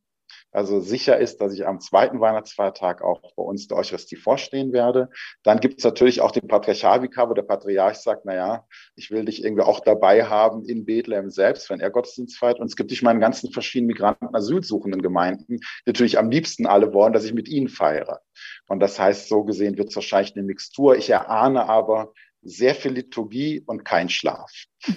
also 0.51 0.81
sicher 0.81 1.19
ist, 1.19 1.41
dass 1.41 1.53
ich 1.53 1.67
am 1.67 1.81
zweiten 1.81 2.21
Weihnachtsfeiertag 2.21 3.03
auch 3.03 3.21
bei 3.37 3.43
uns 3.43 3.69
der 3.69 3.77
Eucharistie 3.77 4.17
vorstehen 4.17 4.73
werde. 4.73 5.11
Dann 5.43 5.61
gibt 5.61 5.79
es 5.79 5.85
natürlich 5.85 6.23
auch 6.23 6.31
den 6.31 6.49
Patriarchalvikar, 6.49 7.29
wo 7.29 7.35
der 7.35 7.43
Patriarch 7.43 7.97
sagt, 7.97 8.25
na 8.25 8.35
ja, 8.35 8.67
ich 8.97 9.11
will 9.11 9.27
dich 9.27 9.45
irgendwie 9.45 9.63
auch 9.63 9.81
dabei 9.81 10.25
haben 10.25 10.65
in 10.65 10.87
Bethlehem 10.87 11.31
selbst, 11.31 11.69
wenn 11.69 11.81
er 11.81 11.91
Gottesdienst 11.91 12.39
feiert. 12.39 12.61
Und 12.61 12.67
es 12.67 12.77
gibt 12.77 12.91
dich 12.91 13.03
meine 13.03 13.21
ganzen 13.21 13.53
verschiedenen 13.53 13.89
Migranten, 13.89 14.35
Asylsuchenden 14.35 15.03
Gemeinden, 15.03 15.59
die 15.59 15.61
natürlich 15.85 16.19
am 16.19 16.31
liebsten 16.31 16.67
alle 16.67 16.95
wollen, 16.95 17.13
dass 17.13 17.25
ich 17.25 17.35
mit 17.35 17.49
ihnen 17.49 17.69
feiere. 17.69 18.21
Und 18.69 18.81
das 18.81 18.99
heißt, 18.99 19.29
so 19.29 19.45
gesehen 19.45 19.77
wird 19.77 19.91
es 19.91 19.97
wahrscheinlich 19.97 20.35
eine 20.35 20.45
Mixtur. 20.45 20.97
Ich 20.97 21.11
erahne 21.11 21.69
aber, 21.69 22.13
sehr 22.43 22.75
viel 22.75 22.93
Liturgie 22.93 23.63
und 23.67 23.85
kein 23.85 24.09
Schlaf. 24.09 24.51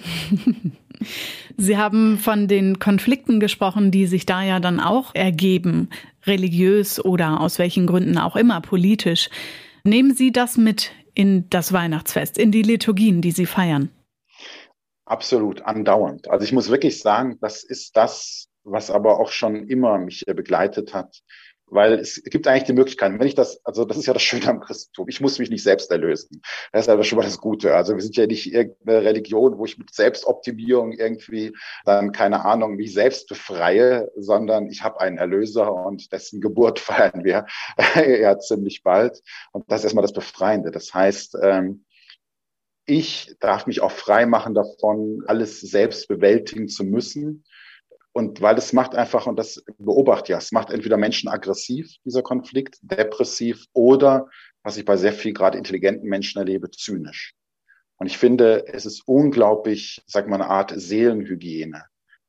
Sie 1.57 1.77
haben 1.77 2.17
von 2.17 2.47
den 2.47 2.79
Konflikten 2.79 3.39
gesprochen, 3.39 3.91
die 3.91 4.05
sich 4.05 4.25
da 4.25 4.43
ja 4.43 4.59
dann 4.59 4.79
auch 4.79 5.15
ergeben, 5.15 5.89
religiös 6.25 7.03
oder 7.03 7.41
aus 7.41 7.59
welchen 7.59 7.87
Gründen 7.87 8.17
auch 8.17 8.35
immer 8.35 8.61
politisch. 8.61 9.29
Nehmen 9.83 10.13
Sie 10.13 10.31
das 10.31 10.57
mit 10.57 10.91
in 11.13 11.49
das 11.49 11.73
Weihnachtsfest, 11.73 12.37
in 12.37 12.51
die 12.51 12.61
Liturgien, 12.61 13.21
die 13.21 13.31
Sie 13.31 13.45
feiern? 13.45 13.89
Absolut, 15.05 15.63
andauernd. 15.63 16.29
Also 16.29 16.45
ich 16.45 16.53
muss 16.53 16.69
wirklich 16.69 16.99
sagen, 16.99 17.37
das 17.41 17.63
ist 17.63 17.97
das, 17.97 18.47
was 18.63 18.91
aber 18.91 19.19
auch 19.19 19.31
schon 19.31 19.67
immer 19.67 19.97
mich 19.97 20.23
begleitet 20.25 20.93
hat 20.93 21.21
weil 21.71 21.93
es 21.93 22.21
gibt 22.23 22.47
eigentlich 22.47 22.65
die 22.65 22.73
Möglichkeit, 22.73 23.17
wenn 23.17 23.27
ich 23.27 23.33
das, 23.33 23.65
also 23.65 23.85
das 23.85 23.97
ist 23.97 24.05
ja 24.05 24.13
das 24.13 24.21
Schöne 24.21 24.47
am 24.47 24.59
Christentum, 24.59 25.07
ich 25.07 25.21
muss 25.21 25.39
mich 25.39 25.49
nicht 25.49 25.63
selbst 25.63 25.89
erlösen. 25.89 26.41
Das 26.73 26.81
ist 26.81 26.87
ja 26.87 27.03
schon 27.03 27.17
mal 27.17 27.23
das 27.23 27.39
Gute. 27.39 27.73
Also 27.75 27.95
wir 27.95 28.01
sind 28.01 28.17
ja 28.17 28.27
nicht 28.27 28.53
irgendeine 28.53 29.03
Religion, 29.03 29.57
wo 29.57 29.65
ich 29.65 29.77
mit 29.77 29.93
Selbstoptimierung 29.93 30.91
irgendwie 30.91 31.53
dann, 31.85 32.11
keine 32.11 32.43
Ahnung, 32.43 32.75
mich 32.75 32.93
selbst 32.93 33.29
befreie, 33.29 34.11
sondern 34.17 34.67
ich 34.67 34.83
habe 34.83 34.99
einen 34.99 35.17
Erlöser 35.17 35.73
und 35.73 36.11
dessen 36.11 36.41
Geburt 36.41 36.79
feiern 36.91 37.23
wir 37.23 37.45
ja 37.95 38.37
ziemlich 38.37 38.83
bald. 38.83 39.21
Und 39.53 39.63
das 39.71 39.79
ist 39.79 39.85
erstmal 39.85 40.03
das 40.03 40.13
Befreiende. 40.13 40.71
Das 40.71 40.93
heißt, 40.93 41.37
ähm, 41.41 41.85
ich 42.85 43.35
darf 43.39 43.67
mich 43.67 43.79
auch 43.81 43.91
frei 43.91 44.25
machen 44.25 44.53
davon, 44.53 45.23
alles 45.25 45.61
selbst 45.61 46.09
bewältigen 46.09 46.67
zu 46.67 46.83
müssen 46.83 47.45
und 48.13 48.41
weil 48.41 48.57
es 48.57 48.73
macht 48.73 48.93
einfach, 48.93 49.25
und 49.25 49.37
das 49.37 49.63
beobachte 49.77 50.33
ja, 50.33 50.37
es 50.37 50.51
macht 50.51 50.69
entweder 50.69 50.97
Menschen 50.97 51.29
aggressiv, 51.29 51.95
dieser 52.03 52.21
Konflikt, 52.21 52.77
depressiv 52.81 53.65
oder, 53.73 54.27
was 54.63 54.77
ich 54.77 54.85
bei 54.85 54.97
sehr 54.97 55.13
viel 55.13 55.33
gerade 55.33 55.57
intelligenten 55.57 56.09
Menschen 56.09 56.39
erlebe, 56.39 56.69
zynisch. 56.71 57.33
Und 57.97 58.07
ich 58.07 58.17
finde, 58.17 58.67
es 58.67 58.85
ist 58.85 59.03
unglaublich, 59.05 60.03
sag 60.07 60.27
mal, 60.27 60.35
eine 60.35 60.49
Art 60.49 60.73
Seelenhygiene. 60.75 61.85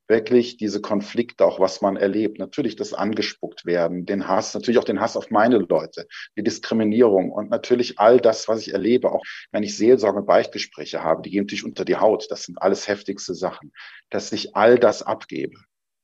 Wirklich 0.06 0.56
diese 0.58 0.80
Konflikte, 0.80 1.46
auch 1.46 1.58
was 1.58 1.80
man 1.80 1.96
erlebt. 1.96 2.38
Natürlich 2.38 2.76
das 2.76 2.92
angespuckt 2.92 3.64
werden, 3.64 4.04
den 4.04 4.28
Hass, 4.28 4.52
natürlich 4.52 4.78
auch 4.78 4.84
den 4.84 5.00
Hass 5.00 5.16
auf 5.16 5.30
meine 5.30 5.58
Leute, 5.58 6.06
die 6.36 6.42
Diskriminierung 6.42 7.32
und 7.32 7.50
natürlich 7.50 7.98
all 7.98 8.20
das, 8.20 8.48
was 8.48 8.60
ich 8.60 8.72
erlebe, 8.72 9.10
auch 9.10 9.22
wenn 9.50 9.62
ich 9.62 9.76
Seelsorge 9.76 10.18
und 10.18 10.26
Beichtgespräche 10.26 11.02
habe, 11.02 11.22
die 11.22 11.30
gehen 11.30 11.44
natürlich 11.44 11.64
unter 11.64 11.84
die 11.84 11.96
Haut. 11.96 12.26
Das 12.30 12.42
sind 12.42 12.60
alles 12.60 12.86
heftigste 12.86 13.34
Sachen, 13.34 13.72
dass 14.10 14.30
ich 14.32 14.54
all 14.54 14.78
das 14.78 15.02
abgebe 15.02 15.56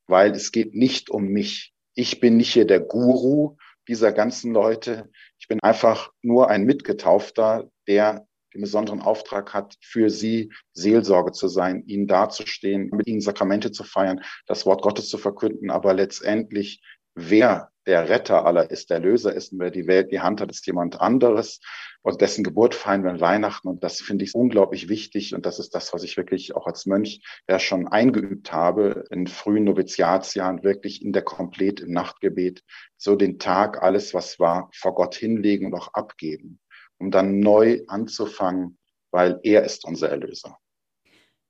weil 0.09 0.33
es 0.33 0.51
geht 0.51 0.75
nicht 0.75 1.11
um 1.11 1.29
mich. 1.29 1.73
Ich 1.95 2.19
bin 2.19 2.37
nicht 2.37 2.53
hier 2.53 2.67
der 2.67 2.81
Guru 2.81 3.57
dieser 3.87 4.13
ganzen 4.13 4.53
Leute. 4.53 5.11
Ich 5.39 5.49
bin 5.49 5.61
einfach 5.63 6.11
nur 6.23 6.49
ein 6.49 6.65
Mitgetaufter, 6.65 7.71
der 7.87 8.27
den 8.55 8.63
besonderen 8.63 9.03
Auftrag 9.03 9.53
hat, 9.53 9.77
für 9.81 10.11
sie 10.11 10.53
Seelsorge 10.73 11.33
zu 11.33 11.49
sein, 11.49 11.85
ihnen 11.87 12.07
dazustehen, 12.07 12.91
mit 12.93 13.07
ihnen 13.07 13.21
Sakramente 13.21 13.73
zu 13.73 13.85
feiern, 13.85 14.23
das 14.47 14.65
Wort 14.65 14.83
Gottes 14.83 15.09
zu 15.09 15.19
verkünden, 15.19 15.71
aber 15.71 15.93
letztendlich, 15.93 16.83
wer 17.19 17.71
der 17.87 18.09
Retter 18.11 18.45
aller 18.45 18.71
ist, 18.71 18.91
der 18.91 19.01
Löser 19.01 19.35
ist 19.35 19.53
und 19.53 19.61
wer 19.61 19.71
die 19.71 19.87
Welt 19.87 20.13
die 20.13 20.21
Hand 20.21 20.43
hat, 20.43 20.51
ist 20.51 20.67
jemand 20.67 21.01
anderes. 21.01 21.61
Und 22.03 22.21
dessen 22.21 22.45
Geburt 22.45 22.75
feiern 22.75 23.03
wir 23.03 23.11
an 23.11 23.21
Weihnachten. 23.21 23.67
Und 23.67 23.83
das 23.83 24.01
finde 24.01 24.25
ich 24.25 24.35
unglaublich 24.35 24.89
wichtig. 24.89 25.35
Und 25.35 25.47
das 25.47 25.59
ist 25.59 25.75
das, 25.75 25.93
was 25.95 26.03
ich 26.03 26.17
wirklich 26.17 26.55
auch 26.55 26.67
als 26.67 26.85
Mönch 26.85 27.23
ja 27.49 27.59
schon 27.59 27.89
eingeübt 27.89 28.53
habe 28.53 29.05
in 29.11 29.27
frühen 29.27 29.65
Noviziatsjahren, 29.65 30.63
wirklich 30.63 31.03
in 31.03 31.13
der 31.13 31.23
Komplett 31.23 31.81
im 31.81 31.93
Nachtgebet, 31.93 32.63
so 32.99 33.17
den 33.17 33.39
Tag, 33.39 33.83
alles 33.83 34.13
was 34.13 34.39
war, 34.39 34.71
vor 34.75 34.95
Gott 34.95 35.15
hinlegen 35.15 35.67
und 35.67 35.75
auch 35.75 35.95
abgeben, 35.95 36.61
um 36.99 37.11
dann 37.11 37.41
neu 37.41 37.85
anzufangen, 37.89 38.79
weil 39.11 39.41
er 39.43 39.65
ist 39.65 39.87
unser 39.87 40.11
Erlöser. 40.11 40.59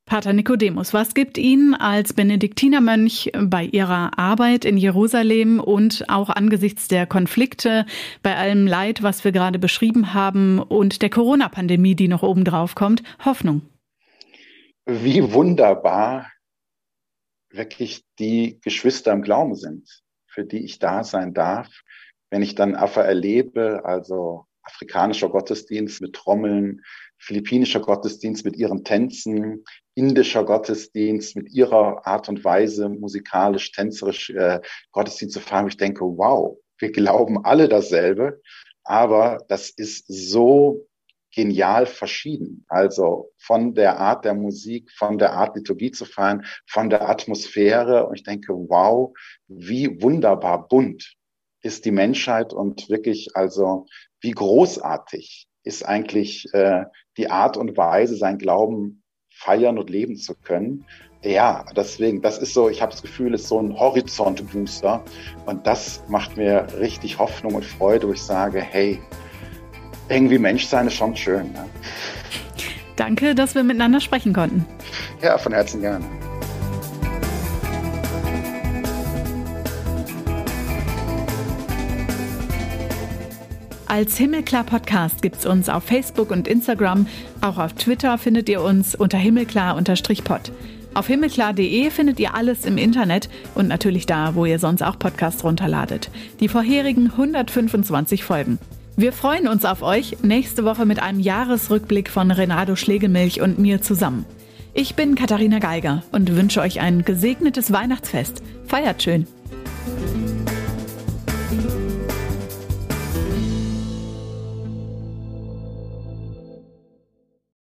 Pater 0.08 0.32
Nikodemus, 0.32 0.94
was 0.94 1.14
gibt 1.14 1.36
Ihnen 1.36 1.74
als 1.74 2.14
Benediktinermönch 2.14 3.30
bei 3.40 3.64
Ihrer 3.64 4.18
Arbeit 4.18 4.64
in 4.64 4.78
Jerusalem 4.78 5.60
und 5.60 6.06
auch 6.08 6.30
angesichts 6.30 6.88
der 6.88 7.06
Konflikte, 7.06 7.84
bei 8.22 8.34
allem 8.34 8.66
Leid, 8.66 9.02
was 9.02 9.22
wir 9.24 9.32
gerade 9.32 9.58
beschrieben 9.58 10.14
haben 10.14 10.60
und 10.60 11.02
der 11.02 11.10
Corona-Pandemie, 11.10 11.94
die 11.94 12.08
noch 12.08 12.22
obendrauf 12.22 12.74
kommt, 12.74 13.02
Hoffnung? 13.22 13.62
Wie 14.86 15.32
wunderbar 15.34 16.32
wirklich 17.50 18.02
die 18.18 18.58
Geschwister 18.62 19.12
im 19.12 19.20
Glauben 19.20 19.54
sind, 19.56 20.00
für 20.26 20.44
die 20.44 20.64
ich 20.64 20.78
da 20.78 21.04
sein 21.04 21.34
darf, 21.34 21.68
wenn 22.30 22.40
ich 22.40 22.54
dann 22.54 22.74
einfach 22.74 23.04
erlebe, 23.04 23.82
also 23.84 24.46
afrikanischer 24.68 25.28
Gottesdienst 25.31 26.00
mit 26.00 26.14
Trommeln, 26.14 26.83
philippinischer 27.18 27.81
Gottesdienst 27.81 28.44
mit 28.44 28.57
ihren 28.57 28.85
Tänzen, 28.85 29.64
indischer 29.94 30.44
Gottesdienst 30.44 31.37
mit 31.37 31.50
ihrer 31.50 32.07
Art 32.07 32.28
und 32.28 32.44
Weise, 32.44 32.88
musikalisch, 32.88 33.72
tänzerisch 33.72 34.31
äh, 34.31 34.61
Gottesdienst 34.92 35.35
zu 35.35 35.40
feiern. 35.40 35.68
Ich 35.68 35.76
denke, 35.76 36.04
wow, 36.04 36.59
wir 36.78 36.92
glauben 36.92 37.44
alle 37.44 37.68
dasselbe, 37.68 38.40
aber 38.85 39.44
das 39.48 39.70
ist 39.70 40.04
so 40.07 40.87
genial 41.35 41.87
verschieden. 41.87 42.64
Also 42.68 43.33
von 43.38 43.74
der 43.74 43.98
Art 43.98 44.24
der 44.24 44.35
Musik, 44.35 44.90
von 44.92 45.18
der 45.18 45.33
Art 45.33 45.57
Liturgie 45.57 45.90
zu 45.90 46.04
feiern, 46.04 46.44
von 46.66 46.88
der 46.88 47.09
Atmosphäre. 47.09 48.07
Und 48.07 48.16
ich 48.16 48.22
denke, 48.22 48.52
wow, 48.54 49.12
wie 49.46 50.00
wunderbar 50.02 50.68
bunt 50.68 51.17
ist 51.68 51.85
die 51.85 51.90
Menschheit 51.90 52.54
und 52.54 52.88
wirklich 52.88 53.28
also 53.35 53.85
wie 54.20 54.31
großartig 54.31 55.46
ist 55.64 55.87
eigentlich 55.87 56.46
äh, 56.54 56.85
die 57.18 57.31
Art 57.31 57.59
und 57.59 57.76
Weise, 57.76 58.16
sein 58.16 58.38
Glauben 58.38 59.02
feiern 59.31 59.78
und 59.78 59.90
leben 59.90 60.16
zu 60.16 60.35
können. 60.35 60.87
Ja, 61.22 61.66
deswegen, 61.76 62.22
das 62.22 62.38
ist 62.38 62.54
so, 62.54 62.70
ich 62.70 62.81
habe 62.81 62.92
das 62.92 63.02
Gefühl, 63.02 63.35
es 63.35 63.42
ist 63.42 63.48
so 63.48 63.61
ein 63.61 63.78
Horizontbooster 63.78 65.04
und 65.44 65.66
das 65.66 66.02
macht 66.09 66.38
mir 66.38 66.66
richtig 66.78 67.18
Hoffnung 67.18 67.54
und 67.54 67.66
Freude, 67.66 68.09
wo 68.09 68.12
ich 68.12 68.22
sage, 68.22 68.61
hey, 68.62 68.98
irgendwie 70.09 70.38
Menschsein 70.38 70.87
ist 70.87 70.94
schon 70.94 71.14
schön. 71.14 71.52
Ne? 71.52 71.68
Danke, 72.96 73.35
dass 73.35 73.54
wir 73.54 73.62
miteinander 73.62 74.00
sprechen 74.00 74.33
konnten. 74.33 74.64
Ja, 75.20 75.37
von 75.37 75.52
Herzen 75.52 75.83
gerne. 75.83 76.07
Als 83.88 84.18
Himmelklar 84.18 84.64
Podcast 84.64 85.22
gibt's 85.22 85.46
uns 85.46 85.70
auf 85.70 85.83
Facebook 85.83 86.31
und 86.31 86.46
Instagram. 86.46 87.07
Auch 87.40 87.57
auf 87.57 87.72
Twitter 87.72 88.18
findet 88.18 88.46
ihr 88.51 88.61
uns 88.61 88.94
unter 88.94 89.16
himmelklar-pod. 89.16 90.53
Auf 90.92 91.07
himmelklar.de 91.07 91.90
findet 91.90 92.20
ihr 92.20 92.35
alles 92.35 92.66
im 92.66 92.77
Internet 92.77 93.31
und 93.55 93.66
natürlich 93.66 94.05
da, 94.05 94.35
wo 94.35 94.44
ihr 94.44 94.59
sonst 94.59 94.83
auch 94.83 94.98
Podcasts 94.98 95.42
runterladet. 95.42 96.11
Die 96.40 96.48
vorherigen 96.48 97.07
125 97.12 98.24
Folgen. 98.24 98.59
Wir 98.96 99.14
freuen 99.14 99.48
uns 99.48 99.64
auf 99.64 99.81
euch 99.81 100.18
nächste 100.22 100.66
Woche 100.66 100.85
mit 100.85 101.01
einem 101.03 101.20
Jahresrückblick 101.20 102.11
von 102.11 102.31
Renato 102.31 102.77
Schlegelmilch 102.77 103.40
und 103.40 103.59
mir 103.59 103.81
zusammen. 103.81 104.27
Ich 104.74 104.96
bin 104.96 105.14
Katharina 105.14 105.61
Geiger 105.61 106.03
und 106.12 106.37
wünsche 106.37 106.61
euch 106.61 106.81
ein 106.81 107.07
gesegnetes 107.07 107.72
Weihnachtsfest. 107.72 108.42
Feiert 108.66 109.03
schön! 109.03 109.27